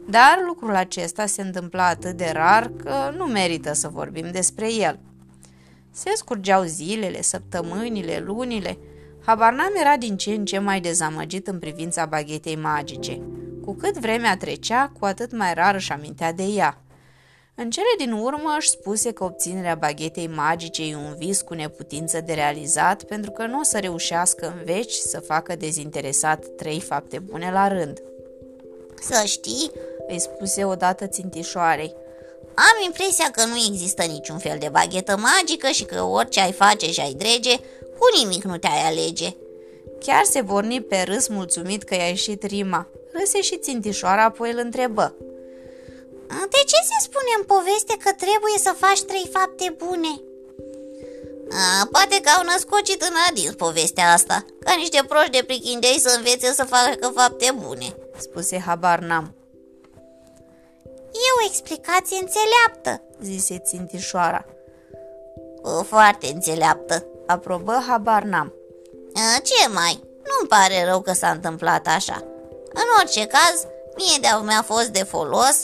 [0.09, 4.99] Dar lucrul acesta se întâmpla atât de rar că nu merită să vorbim despre el.
[5.91, 8.79] Se scurgeau zilele, săptămânile, lunile.
[9.27, 13.21] Habarnam era din ce în ce mai dezamăgit în privința baghetei magice.
[13.65, 16.84] Cu cât vremea trecea, cu atât mai rar își amintea de ea.
[17.57, 22.21] În cele din urmă își spuse că obținerea baghetei magice e un vis cu neputință
[22.21, 27.19] de realizat pentru că nu o să reușească în veci să facă dezinteresat trei fapte
[27.19, 28.03] bune la rând.
[29.01, 29.71] Să știi,
[30.09, 31.95] îi spuse odată țintișoarei,
[32.55, 36.93] am impresia că nu există niciun fel de baghetă magică și că orice ai face
[36.93, 37.57] și ai drege,
[37.99, 39.35] cu nimic nu te-ai alege.
[39.99, 42.89] Chiar se vorni pe râs mulțumit că i-a ieșit rima.
[43.13, 45.15] Râse și țintișoara, apoi îl întrebă.
[46.55, 50.13] De ce se spune în poveste că trebuie să faci trei fapte bune?
[51.51, 56.15] A, poate că au născocit în adins povestea asta, ca niște proști de prichindei să
[56.17, 59.35] învețe să facă fapte bune, spuse habar n-am.
[61.13, 64.45] E o explicație înțeleaptă, zise țintișoara.
[65.63, 68.53] O, foarte înțeleaptă, aprobă habar n-am.
[69.15, 70.03] A, ce mai?
[70.03, 72.25] Nu-mi pare rău că s-a întâmplat așa.
[72.73, 73.67] În orice caz,
[73.97, 75.63] mie de mi-a fost de folos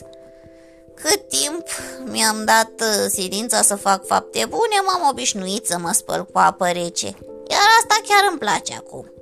[1.02, 1.66] cât timp
[2.04, 6.66] mi-am dat uh, silința să fac fapte bune, m-am obișnuit să mă spăl cu apă
[6.66, 7.06] rece.
[7.48, 9.12] Iar asta chiar îmi place acum.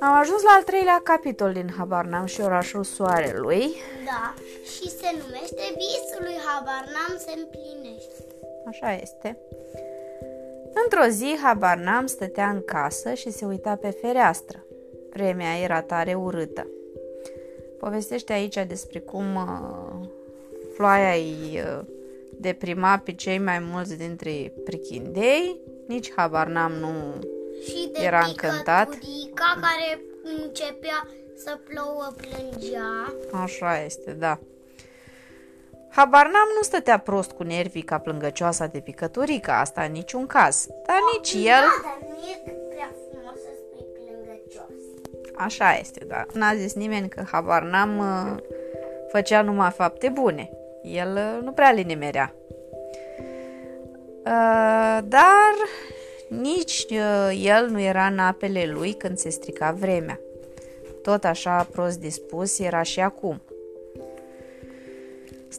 [0.00, 3.74] Am ajuns la al treilea capitol din Habarnam și orașul soarelui.
[4.04, 8.24] Da, și se numește Visul lui Habarnam se împlinește.
[8.68, 9.38] Așa este.
[10.82, 14.64] Într-o zi, habar n-am, stătea în casă și se uita pe fereastră.
[15.12, 16.66] Vremea era tare urâtă.
[17.78, 20.08] Povestește aici despre cum uh,
[20.76, 21.84] ploaia îi uh,
[22.40, 25.60] deprima pe cei mai mulți dintre prichindei.
[25.86, 26.92] Nici habar n-am nu
[27.64, 28.88] și de era încântat.
[29.34, 30.02] care
[30.42, 33.14] începea să plouă plângea.
[33.32, 34.38] Așa este, da.
[35.96, 40.66] Habar n-am nu stătea prost cu nervii ca plângăcioasa de picăturica, asta în niciun caz.
[40.86, 41.64] Dar oh, nici da, el...
[41.82, 44.74] dar nu e prea frumos să spui plângăcios.
[45.34, 46.24] Așa este, da.
[46.32, 48.42] N-a zis nimeni că habar n-am uh,
[49.10, 50.50] făcea numai fapte bune.
[50.82, 52.34] El uh, nu prea le nimerea.
[54.24, 55.54] Uh, dar
[56.28, 60.20] nici uh, el nu era în apele lui când se strica vremea.
[61.02, 63.40] Tot așa prost dispus era și acum–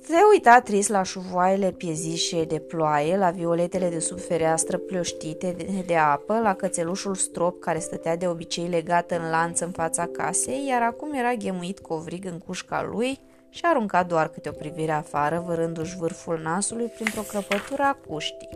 [0.04, 5.84] se uita trist la șuvoaiele piezișe de ploaie, la violetele de sub fereastră plioștite de,
[5.86, 10.68] de apă, la cățelușul strop care stătea de obicei legat în lanț în fața casei,
[10.68, 15.44] iar acum era ghemuit covrig în cușca lui și arunca doar câte o privire afară,
[15.46, 18.50] vărându-și vârful nasului printr-o crăpătură a cuștii.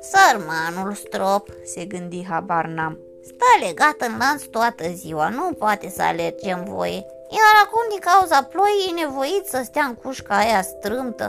[0.00, 2.98] Sărmanul strop, se gândi habar n-am.
[3.24, 7.04] Stă legat în lanț toată ziua, nu poate să alerge în voie.
[7.28, 11.26] Iar acum, din cauza ploii, e nevoit să stea în cușca aia strâmtă.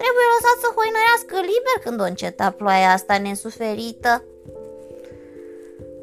[0.00, 4.24] Trebuie lăsat să hoinăiască liber când o înceta ploaia asta nesuferită.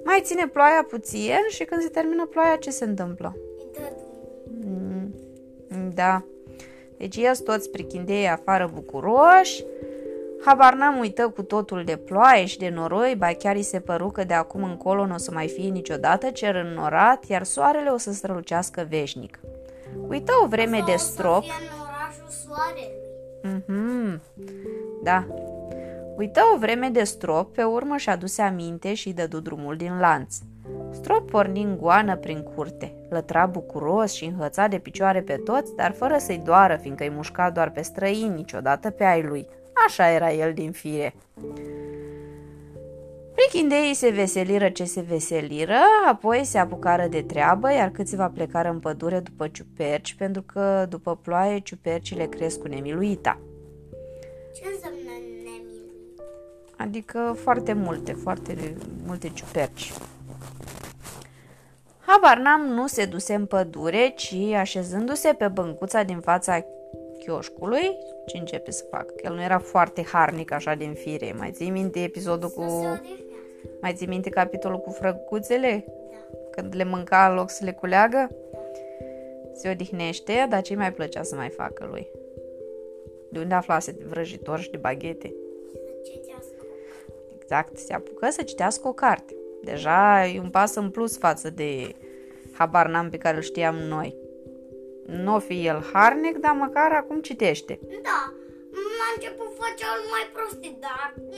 [0.03, 3.35] Mai ține ploaia puțin și când se termină ploaia, ce se întâmplă?
[4.61, 5.13] Mm,
[5.93, 6.23] da.
[6.97, 9.65] Deci ies toți prichindei afară bucuroși,
[10.45, 14.09] Habar n-am uită cu totul de ploaie și de noroi, ba chiar îi se păru
[14.09, 17.97] că de acum încolo nu o să mai fie niciodată cer înnorat, iar soarele o
[17.97, 19.39] să strălucească veșnic.
[20.07, 21.43] Uită o vreme de strop.
[23.43, 24.21] Mhm,
[25.03, 25.27] da.
[26.17, 30.35] Uită o vreme de strop, pe urmă și aduse aminte și dădu drumul din lanț.
[30.91, 35.91] Strop porni în goană prin curte, lătra bucuros și înhăța de picioare pe toți, dar
[35.91, 39.47] fără să-i doară, fiindcă îi mușca doar pe străini, niciodată pe ai lui–
[39.87, 41.13] Așa era el din fire.
[43.35, 45.77] Prichindeii se veseliră ce se veseliră,
[46.09, 51.15] apoi se apucară de treabă, iar câțiva plecară în pădure după ciuperci, pentru că după
[51.15, 53.39] ploaie ciupercile cresc cu nemiluita.
[54.55, 54.99] Ce înseamnă
[55.43, 56.23] nemiluita?
[56.77, 59.93] Adică foarte multe, foarte multe ciuperci.
[61.99, 66.65] Habar n-am nu se duse în pădure, ci așezându-se pe băncuța din fața
[67.29, 69.13] chioșcului, ce începe să facă.
[69.15, 71.35] Că el nu era foarte harnic așa din fire.
[71.37, 72.61] Mai ții minte episodul cu...
[72.61, 73.77] Să se odihnească.
[73.81, 75.85] Mai ții minte capitolul cu frăcuțele?
[76.11, 76.17] Da.
[76.51, 78.29] Când le mânca în loc să le culeagă?
[79.53, 82.07] Se odihnește, dar ce mai plăcea să mai facă lui?
[83.31, 85.33] De unde aflase de vrăjitor și de baghete?
[85.71, 86.65] Să citească.
[87.39, 89.35] Exact, se apucă să citească o carte.
[89.63, 91.95] Deja e un pas în plus față de
[92.51, 94.15] habar n-am pe care îl știam noi.
[95.09, 97.79] Nu o fi el harnic, dar măcar acum citește.
[98.03, 98.19] Da,
[98.99, 101.35] la început făcea mai prostii, dar acum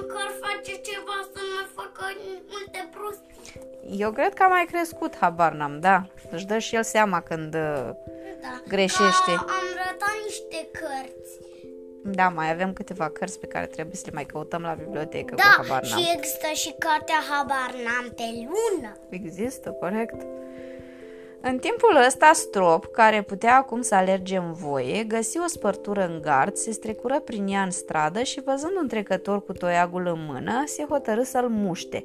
[0.00, 2.04] măcar face ceva să nu mai facă
[2.50, 3.98] multe prostii.
[4.02, 6.06] Eu cred că a mai crescut, habar n-am, da.
[6.30, 7.54] Își dă și el seama când...
[7.54, 7.88] uh,
[8.40, 8.60] Da.
[8.68, 9.32] Greșește.
[9.36, 11.32] Ca am rătat niște cărți.
[12.04, 15.40] Da, mai avem câteva cărți pe care trebuie să le mai căutăm la bibliotecă, cu
[15.40, 16.00] Da, habar n-am.
[16.00, 18.92] și există și cartea Habar n-am pe lună.
[19.08, 20.14] Există, corect.
[21.46, 26.20] În timpul ăsta, Strop, care putea acum să alerge în voie, găsi o spărtură în
[26.22, 30.62] gard, se strecură prin ea în stradă și, văzând un trecător cu toiagul în mână,
[30.66, 32.04] se hotărâ să-l muște.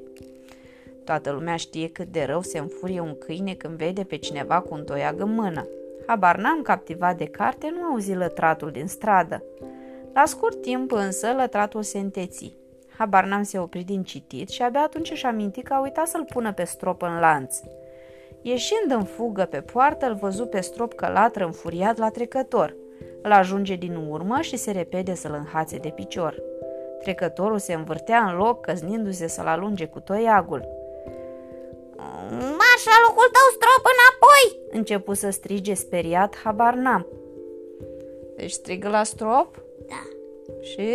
[1.03, 4.73] Toată lumea știe cât de rău se înfurie un câine când vede pe cineva cu
[4.73, 5.67] un toiag în mână.
[6.07, 9.43] Habar n-am captivat de carte, nu auzi lătratul din stradă.
[10.13, 12.55] La scurt timp însă, lătratul se înteți.
[12.97, 16.25] Habar n-am se opri din citit și abia atunci își aminti că a uitat să-l
[16.33, 17.59] pună pe strop în lanț.
[18.41, 22.75] Ieșind în fugă pe poartă, îl văzu pe strop că latră înfuriat la trecător.
[23.21, 26.41] Îl ajunge din urmă și se repede să-l înhațe de picior.
[27.01, 30.67] Trecătorul se învârtea în loc, căznindu-se să-l alunge cu toiagul.
[32.31, 34.59] Marș la locul tău, strop înapoi!
[34.71, 37.07] Începu să strige speriat, habar n-am.
[38.35, 40.03] Deci strigă la strop Da.
[40.61, 40.89] și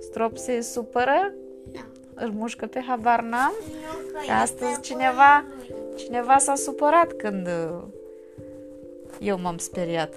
[0.00, 1.32] strop se supără,
[1.72, 1.80] Da.
[2.14, 3.52] îl mușcă pe habar n-am.
[3.66, 5.77] Nu că Că astăzi este cineva, voia lui.
[5.98, 7.82] Cineva s-a supărat când uh,
[9.18, 10.14] eu m-am speriat.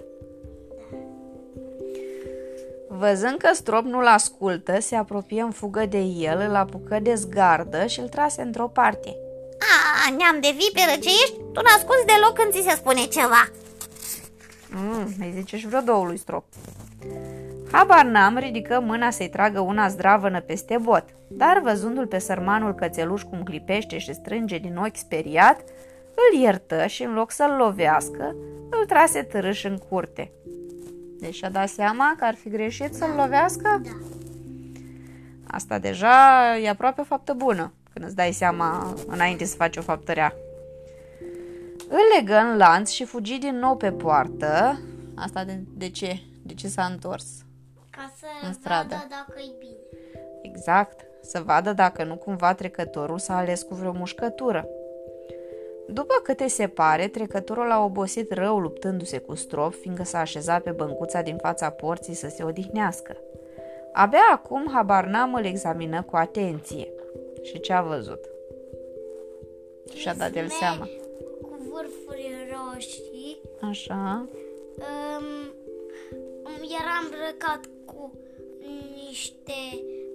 [2.87, 7.85] Văzând că strop nu-l ascultă, se apropie în fugă de el, îl apucă de zgardă
[7.85, 9.15] și îl trase într-o parte.
[9.59, 11.35] A, neam de viperă ce ești?
[11.53, 13.49] Tu n-asculți deloc când ți se spune ceva.
[14.69, 16.43] Mm, îi zice și vreo două lui strop.
[17.71, 23.21] Habar n-am, ridică mâna să-i tragă una zdravănă peste bot, dar văzându-l pe sărmanul cățeluș
[23.21, 25.59] cum clipește și strânge din ochi speriat,
[26.15, 28.35] îl iertă și în loc să-l lovească,
[28.69, 30.31] îl trase târâș în curte.
[31.19, 33.81] Deci și-a dat seama că ar fi greșit să-l lovească?
[33.83, 33.97] Da.
[35.47, 36.17] Asta deja
[36.63, 40.33] e aproape o faptă bună, când îți dai seama înainte să faci o faptă rea.
[41.89, 44.79] Îl legă în lanț și fugi din nou pe poartă.
[45.15, 46.21] Asta de, de ce?
[46.43, 47.45] De ce s-a întors?
[48.01, 48.95] Ca să În stradă.
[48.95, 49.79] vadă dacă e bine.
[50.41, 54.67] Exact, să vadă dacă nu cumva trecătorul s-a ales cu vreo mușcătură.
[55.87, 60.71] După câte se pare, trecătorul a obosit rău luptându-se cu strop, fiindcă s-a așezat pe
[60.71, 63.17] băncuța din fața porții să se odihnească.
[63.93, 66.87] Abia acum habar n-am îl examină cu atenție.
[67.41, 68.19] Și ce a văzut?
[69.93, 70.85] Și-a dat el Pisme seama.
[71.41, 73.41] Cu vârfuri roșii.
[73.69, 74.27] Așa.
[74.77, 75.51] Um,
[76.79, 77.61] era îmbrăcat
[77.95, 78.11] cu
[79.07, 79.59] niște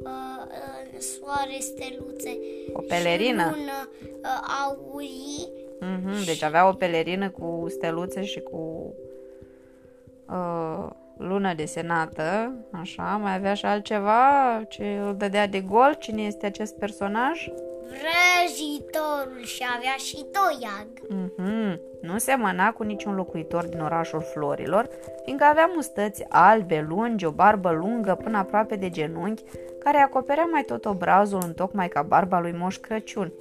[0.02, 2.38] uh, uh, soare, steluțe
[2.72, 3.42] O pelerină?
[3.42, 3.88] și lună
[4.22, 5.48] uh, aurii.
[5.80, 8.94] Mhm, deci avea o pelerină cu steluțe și cu
[10.28, 10.86] uh,
[11.18, 15.96] lună desenată, așa, mai avea și altceva ce îl dădea de gol.
[15.98, 17.48] Cine este acest personaj?
[17.86, 20.88] Vrăjitorul și avea și toiag.
[21.08, 21.55] Mhm,
[22.00, 24.88] nu semăna cu niciun locuitor din orașul florilor,
[25.24, 29.42] fiindcă avea mustăți albe, lungi, o barbă lungă până aproape de genunchi,
[29.78, 33.32] care acoperea mai tot obrazul în tocmai ca barba lui Moș Crăciun.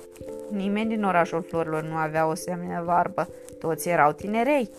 [0.50, 3.28] Nimeni din orașul florilor nu avea o asemenea barbă,
[3.60, 4.70] toți erau tinerei.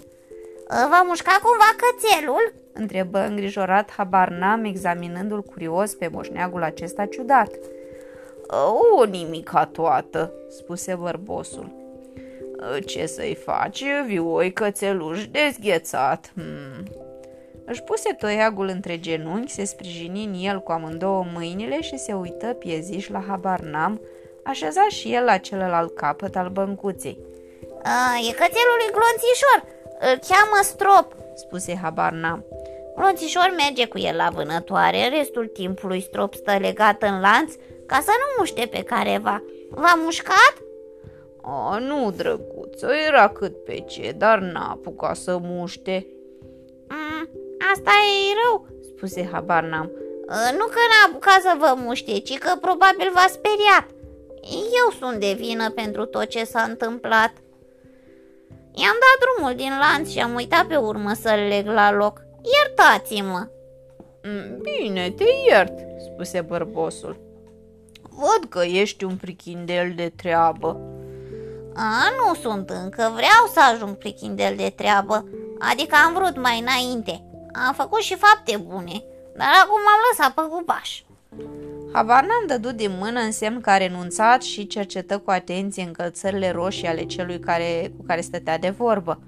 [0.69, 2.53] Va mușca cumva cățelul?
[2.73, 7.51] Întrebă îngrijorat habar n-am examinându-l curios pe moșneagul acesta ciudat.
[9.01, 11.76] O, nimica toată, spuse bărbosul.
[12.87, 16.33] Ce să-i faci, vioi cățeluș dezghețat.
[16.35, 17.05] Hmm.
[17.65, 22.47] Își puse toiagul între genunchi, se sprijini în el cu amândouă mâinile și se uită
[22.47, 24.01] pieziș la habar n-am,
[24.43, 27.19] așeza și el la celălalt capăt al băncuței.
[27.83, 29.65] A, e cățelul lui Glonțișor.
[29.99, 31.15] Îl cheamă Strop.
[31.35, 32.45] Spuse habar n-am.
[32.97, 37.53] Glonțișor merge cu el la vânătoare, restul timpului Strop stă legat în lanț
[37.87, 39.43] ca să nu muște pe careva.
[39.71, 40.55] V-a mușcat?
[41.49, 46.07] A, nu, drăguță, era cât pe ce, dar n-a apucat să muște.
[46.89, 47.29] Mm,
[47.75, 49.91] asta e rău, spuse habar n-am.
[50.27, 53.87] "A, Nu că n-a apucat să vă muște, ci că probabil v-a speriat.
[54.83, 57.33] Eu sunt de vină pentru tot ce s-a întâmplat.
[58.75, 62.21] I-am dat drumul din lanț și am uitat pe urmă să-l leg la loc.
[62.43, 63.47] Iertați-mă!
[64.23, 67.17] "Mm, Bine, te iert, spuse bărbosul.
[68.03, 70.81] Văd că ești un prichindelț de treabă.
[71.77, 75.29] A, nu sunt încă, vreau să ajung prichindel de treabă,
[75.71, 77.25] adică am vrut mai înainte.
[77.67, 79.03] Am făcut și fapte bune,
[79.37, 81.01] dar acum am lăsat pe gubaș.
[81.93, 86.51] Habar n-am dădut din mână în semn că a renunțat și cercetă cu atenție încălțările
[86.51, 89.21] roșii ale celui care, cu care stătea de vorbă.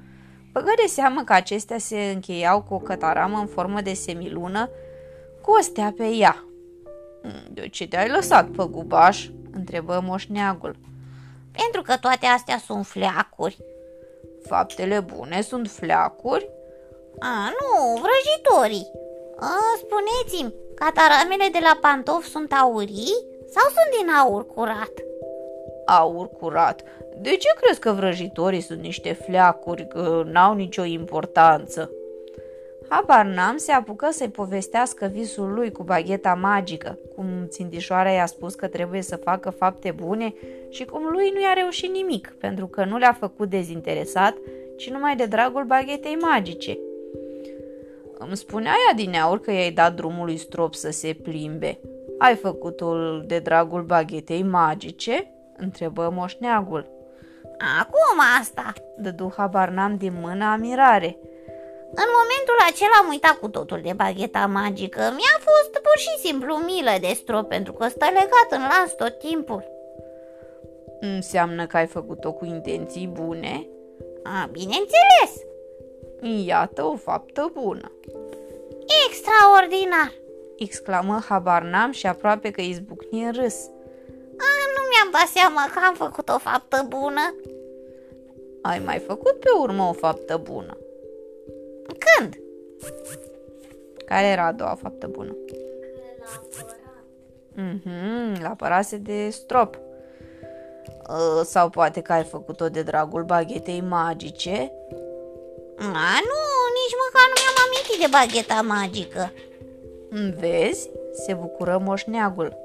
[0.52, 4.70] Băgă de seamă că acestea se încheiau cu o cătaramă în formă de semilună
[5.42, 6.44] cu o stea pe ea.
[7.50, 10.76] De ce te-ai lăsat pe gubaș?" întrebă moșneagul.
[11.62, 13.56] Pentru că toate astea sunt fleacuri.
[14.46, 16.50] Faptele bune sunt fleacuri?
[17.18, 18.90] A, nu, vrăjitorii.
[19.36, 23.14] A, spuneți-mi, cataramele de la pantofi sunt aurii
[23.54, 24.92] sau sunt din aur curat?
[25.86, 26.82] Aur curat.
[27.20, 31.90] De ce crezi că vrăjitorii sunt niște fleacuri, că n-au nicio importanță?
[32.88, 38.54] Habar n-am se apucă să-i povestească visul lui cu bagheta magică, cum țintișoara i-a spus
[38.54, 40.34] că trebuie să facă fapte bune
[40.68, 44.34] și cum lui nu i-a reușit nimic, pentru că nu le-a făcut dezinteresat,
[44.76, 46.78] ci numai de dragul baghetei magice.
[48.18, 51.78] Îmi spunea ea din aur că i-ai dat drumul lui strop să se plimbe.
[52.18, 55.32] Ai făcut-o de dragul baghetei magice?
[55.56, 56.86] întrebă moșneagul.
[57.80, 61.16] Acum asta, Dădu habar n-am din mână amirare.
[61.94, 65.00] În momentul acela am uitat cu totul de bagheta magică.
[65.00, 69.18] Mi-a fost pur și simplu milă de strop pentru că stă legat în las tot
[69.18, 69.64] timpul.
[71.00, 73.66] Înseamnă că ai făcut-o cu intenții bune?
[74.22, 75.32] A, bineînțeles,
[76.46, 77.92] Iată o faptă bună,
[79.08, 80.12] extraordinar.
[80.56, 83.54] exclamă habar n-am și aproape că izbucni în râs.
[84.38, 87.34] A, nu mi-am dat seama că am făcut o faptă bună.
[88.62, 90.76] Ai mai făcut pe urmă o faptă bună.
[91.98, 92.34] Când?
[94.06, 95.36] Care era a doua faptă bună?
[97.54, 99.78] Mhm, la părase de strop.
[101.08, 104.72] Uh, Sau poate că ai făcut-o de dragul baghetei magice?
[105.78, 106.40] A, nu,
[106.78, 109.32] nici măcar nu mi-am amintit de bagheta magică.
[110.40, 110.90] Vezi?
[111.12, 112.56] Se bucură moșneagul.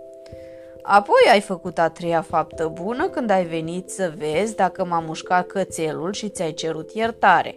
[0.81, 5.47] Apoi ai făcut a treia faptă bună când ai venit să vezi dacă m-a mușcat
[5.47, 7.55] cățelul și ți-ai cerut iertare.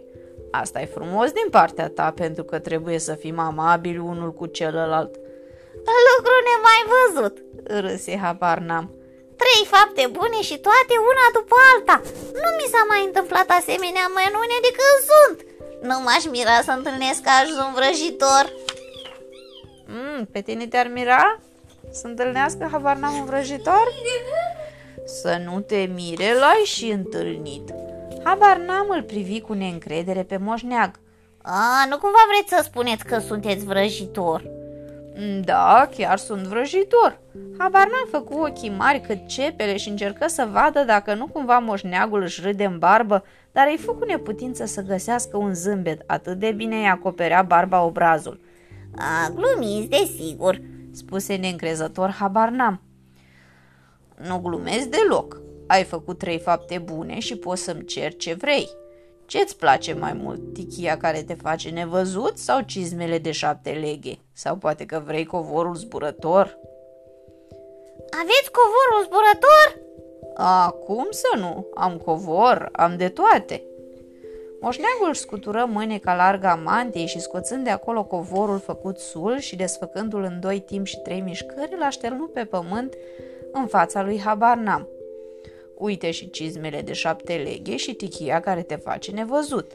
[0.51, 5.15] Asta e frumos din partea ta pentru că trebuie să fim amabili unul cu celălalt.
[6.09, 7.35] Lucru nemai văzut.
[7.63, 8.91] Râse habar n-am.
[9.41, 12.01] Trei fapte bune și toate una după alta.
[12.41, 15.37] Nu mi s-a mai întâmplat asemenea mănune de când sunt.
[15.87, 18.45] Nu m-aș mira să întâlnesc așa un vrăjitor.
[19.87, 21.39] Mm, pe tine te-ar mira
[21.91, 23.87] să întâlnească habar n-am un vrăjitor?
[25.21, 27.73] Să nu te mire, l-ai și întâlnit.
[28.27, 30.99] Habar n-am îl privi cu neîncredere pe moșneag.
[31.41, 34.43] A, nu cumva vreți să spuneți că sunteți vrăjitor?
[35.15, 37.19] "Mm, Da, chiar sunt vrăjitor.
[37.57, 42.21] Habar n-am făcut ochii mari cât cepele și încercă să vadă dacă nu cumva moșneagul
[42.21, 46.75] își râde în barbă, dar îi făcu neputință să găsească un zâmbet, atât de bine
[46.75, 48.39] îi acoperea barba obrazul.
[48.95, 50.61] A, glumiți, desigur.
[50.91, 52.81] Spuse neîncrezător, habar n-am.
[54.27, 55.41] Nu glumesc deloc.
[55.67, 58.69] Ai făcut trei fapte bune și poți să-mi cer ce vrei.
[59.25, 64.19] Ce-ți place mai mult, tichia care te face nevăzut sau cizmele de șapte leghe?
[64.33, 66.57] Sau poate că vrei covorul zburător?
[68.21, 69.85] Aveți covorul zburător?
[70.35, 73.63] Acum să nu, am covor, am de toate.
[74.61, 79.55] Moșneagul își scutură mâneca largă a mantiei și scoțând de acolo covorul făcut sul și
[79.55, 82.93] desfăcându-l în doi timp și trei mișcări, l așternu pe pământ
[83.51, 84.87] în fața lui Habarnam.
[85.77, 89.71] Uite și cizmele de șapte leghe și tichia care te face nevăzut.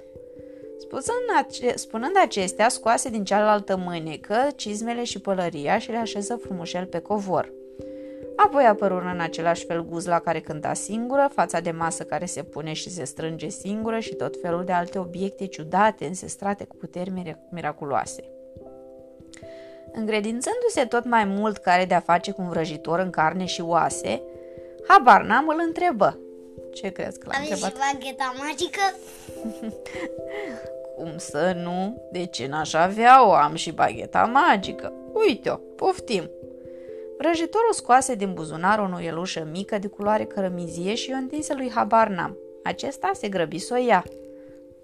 [0.79, 6.85] Spunând, ace- spunând acestea, scoase din cealaltă mânecă cizmele și pălăria și le așeză frumușel
[6.87, 7.53] pe covor.
[8.37, 12.73] Apoi apărură în același fel guzla care cânta singură, fața de masă care se pune
[12.73, 17.39] și se strânge singură și tot felul de alte obiecte ciudate, însestrate cu puteri mira-
[17.51, 18.25] miraculoase.
[19.93, 24.23] Încredințându-se tot mai mult care de-a face cu un vrăjitor în carne și oase,
[24.89, 26.19] habar n-am îl întrebă.
[26.75, 27.93] Ce crezi că l-a Aveți și întrebat?
[27.93, 28.81] bagheta magică?
[30.97, 32.09] Cum să nu?
[32.13, 33.33] De ce n-aș avea-o?
[33.33, 34.93] Am și bagheta magică.
[35.13, 36.31] Uite-o, poftim.
[37.19, 42.37] Vrăjitorul scoase din buzunar o nuielușă mică de culoare cărămizie și o întinse lui Habarnam.
[42.65, 44.05] Acesta se grăbi să o ia.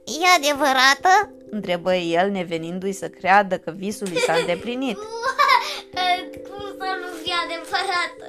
[0.05, 1.33] E adevărată?
[1.51, 4.97] Întrebă el, nevenindu-i să creadă că visul i s-a îndeplinit.
[4.97, 8.27] Cum să nu fie adevărată?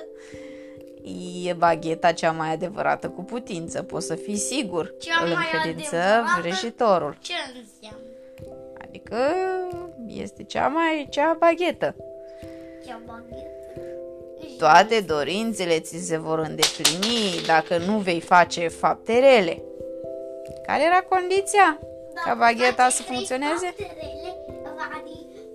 [1.46, 4.94] E bagheta cea mai adevărată cu putință, poți să fii sigur.
[5.00, 6.40] Cea Îl mai încredință adevărată?
[6.42, 7.18] vrăjitorul.
[7.22, 8.06] Ce înseamnă?
[8.82, 9.16] Adică
[10.08, 11.96] este cea mai cea baghetă.
[12.86, 13.48] Cea baghetă.
[14.58, 19.62] Toate dorințele ți se vor îndeplini dacă nu vei face fapte rele.
[20.66, 21.80] Care era condiția?
[22.26, 23.76] Ca bagheta să funcționeze?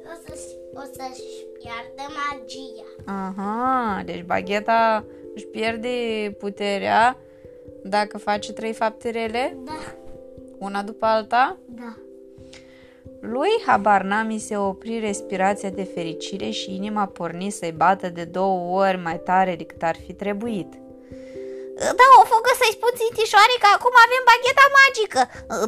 [0.06, 2.86] O să-și, o să-și piardă magia.
[3.06, 5.04] Aha, deci bagheta
[5.34, 5.88] își pierde
[6.38, 7.16] puterea
[7.82, 9.72] dacă face trei fapte rele, Da,
[10.58, 11.56] una după alta.
[11.66, 11.96] da.
[13.20, 18.80] Lui habar n-am, se opri respirația de fericire și inima porni să-i bată de două
[18.84, 20.72] ori mai tare decât ar fi trebuit.
[21.76, 25.20] Da, o fugă să-i spun țintișoare că acum avem bagheta magică.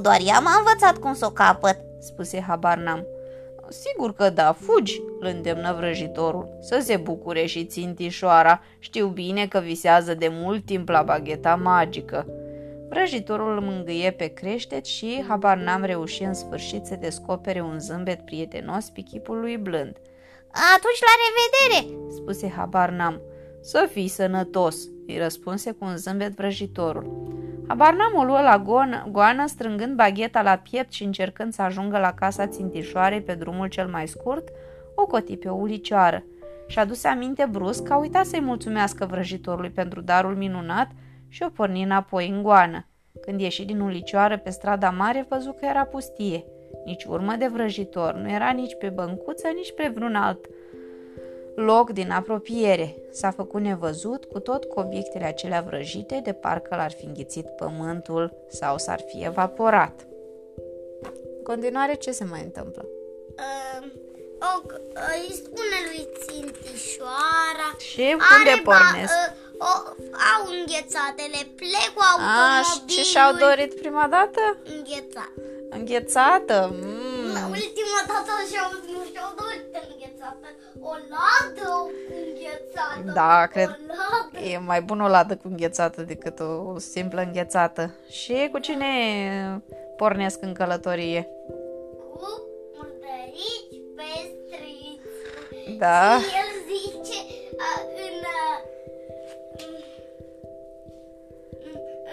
[0.03, 1.77] Doar ea m-a învățat cum să o capăt.
[2.01, 3.07] spuse habar n-am.
[3.69, 6.57] Sigur că da, fugi, îl îndemnă vrăjitorul.
[6.61, 8.63] Să se bucure și țintișoara.
[8.79, 12.27] Știu bine că visează de mult timp la bagheta magică.
[12.89, 18.21] Vrăjitorul îl mângâie pe creștet și habar n-am reușit în sfârșit să descopere un zâmbet
[18.25, 19.97] prietenos pe chipul lui blând.
[20.75, 21.99] Atunci la revedere!
[22.09, 23.21] spuse habar n-am.
[23.61, 27.36] Să fii sănătos, îi răspunse cu un zâmbet vrăjitorul.
[27.69, 31.99] Habar n-am o luă la goană, goană, strângând bagheta la piept și încercând să ajungă
[31.99, 34.49] la casa țintișoarei pe drumul cel mai scurt,
[34.95, 36.25] o coti pe o ulicioară.
[36.67, 40.89] Și aduse aminte brusc că a uitat să-i mulțumească vrăjitorului pentru darul minunat
[41.29, 42.87] și o porni înapoi în goană.
[43.21, 46.45] Când ieși din ulicioară pe strada mare, văzu că era pustie.
[46.85, 50.47] Nici urmă de vrăjitor, nu era nici pe băncuță, nici pe vreun alt
[51.57, 52.97] loc din apropiere.
[53.13, 58.33] S-a făcut nevăzut cu tot cu obiectele acelea vrăjite, de parcă l-ar fi înghițit pământul
[58.49, 60.07] sau s-ar fi evaporat.
[61.37, 62.85] În continuare, ce se mai întâmplă?
[63.37, 63.87] Uh,
[64.41, 67.69] o, îi spune lui Țintișoara.
[67.79, 69.15] Și unde Are pornesc?
[69.15, 69.73] Ba, uh, o,
[70.35, 72.65] au înghețatele, plec cu Aș, automobilul.
[72.71, 74.41] și ce și-au dorit prima dată?
[74.77, 75.33] Înghețat.
[75.79, 76.71] Înghețată?
[76.73, 77.51] Mm.
[77.51, 80.47] Ultima dată și-au, nu și-au dorit înghețată.
[80.81, 81.71] O ladă
[82.27, 83.13] înghețată.
[83.15, 84.47] Da, cred O ladă.
[84.47, 87.95] E mai bun o ladă cu înghețată decât o simplă înghețată.
[88.09, 88.87] Și cu cine
[89.97, 91.29] pornesc în călătorie?
[92.13, 92.29] Cu
[92.75, 95.79] murdărici pe striți.
[95.79, 96.19] Da.
[96.19, 97.19] Și el zice
[97.59, 98.63] a, în, a,
[99.53, 99.75] în,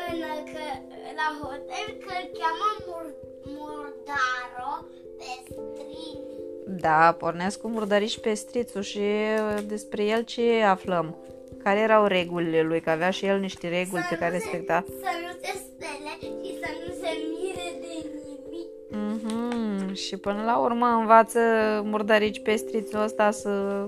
[0.10, 3.06] în că, la hotel că îl cheamă mur,
[3.46, 4.74] Murdaro
[5.18, 6.34] pe strini.
[6.68, 9.02] Da, pornesc cu murdăriși pe strițul și
[9.66, 11.16] despre el ce aflăm?
[11.64, 12.82] Care erau regulile lui?
[12.82, 14.84] Că avea și el niște reguli pe care respecta.
[14.88, 18.70] Să nu se stele și să nu se mire de nimic.
[18.90, 19.94] Mhm.
[19.94, 21.40] Și până la urmă învață
[21.84, 23.88] murdărici pe strițul ăsta să...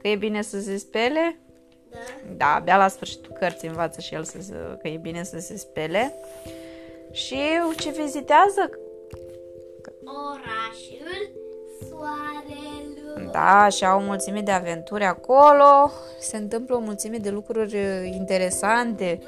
[0.00, 1.38] că e bine să se spele.
[1.90, 1.98] Da.
[2.36, 5.56] Da, abia la sfârșitul cărții învață și el să, se- că e bine să se
[5.56, 6.14] spele.
[7.10, 7.38] Și
[7.78, 8.70] ce vizitează?
[10.04, 11.30] Orașul
[11.88, 13.30] Soarelui.
[13.32, 15.90] Da, și au o mulțime de aventuri acolo.
[16.18, 19.20] Se întâmplă o mulțime de lucruri uh, interesante.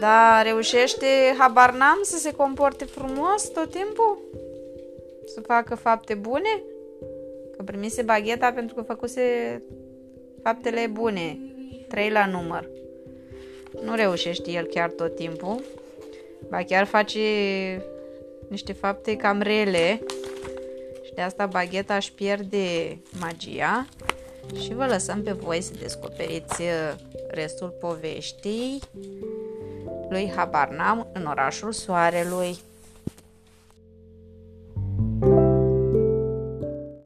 [0.00, 1.06] Da, reușește,
[1.38, 4.18] habar n-am, să se comporte frumos tot timpul?
[5.34, 6.62] Să facă fapte bune?
[7.56, 9.22] Că primise bagheta pentru că făcuse
[10.46, 11.38] faptele bune.
[11.88, 12.68] Trei la număr.
[13.84, 15.62] Nu reușește el chiar tot timpul.
[16.48, 17.20] Ba chiar face
[18.48, 20.00] niște fapte cam rele.
[21.04, 23.86] Și de asta bagheta își pierde magia.
[24.62, 26.94] Și vă lăsăm pe voi să descoperiți uh,
[27.28, 28.80] restul poveștii
[30.08, 32.56] lui Habarnam în orașul Soarelui.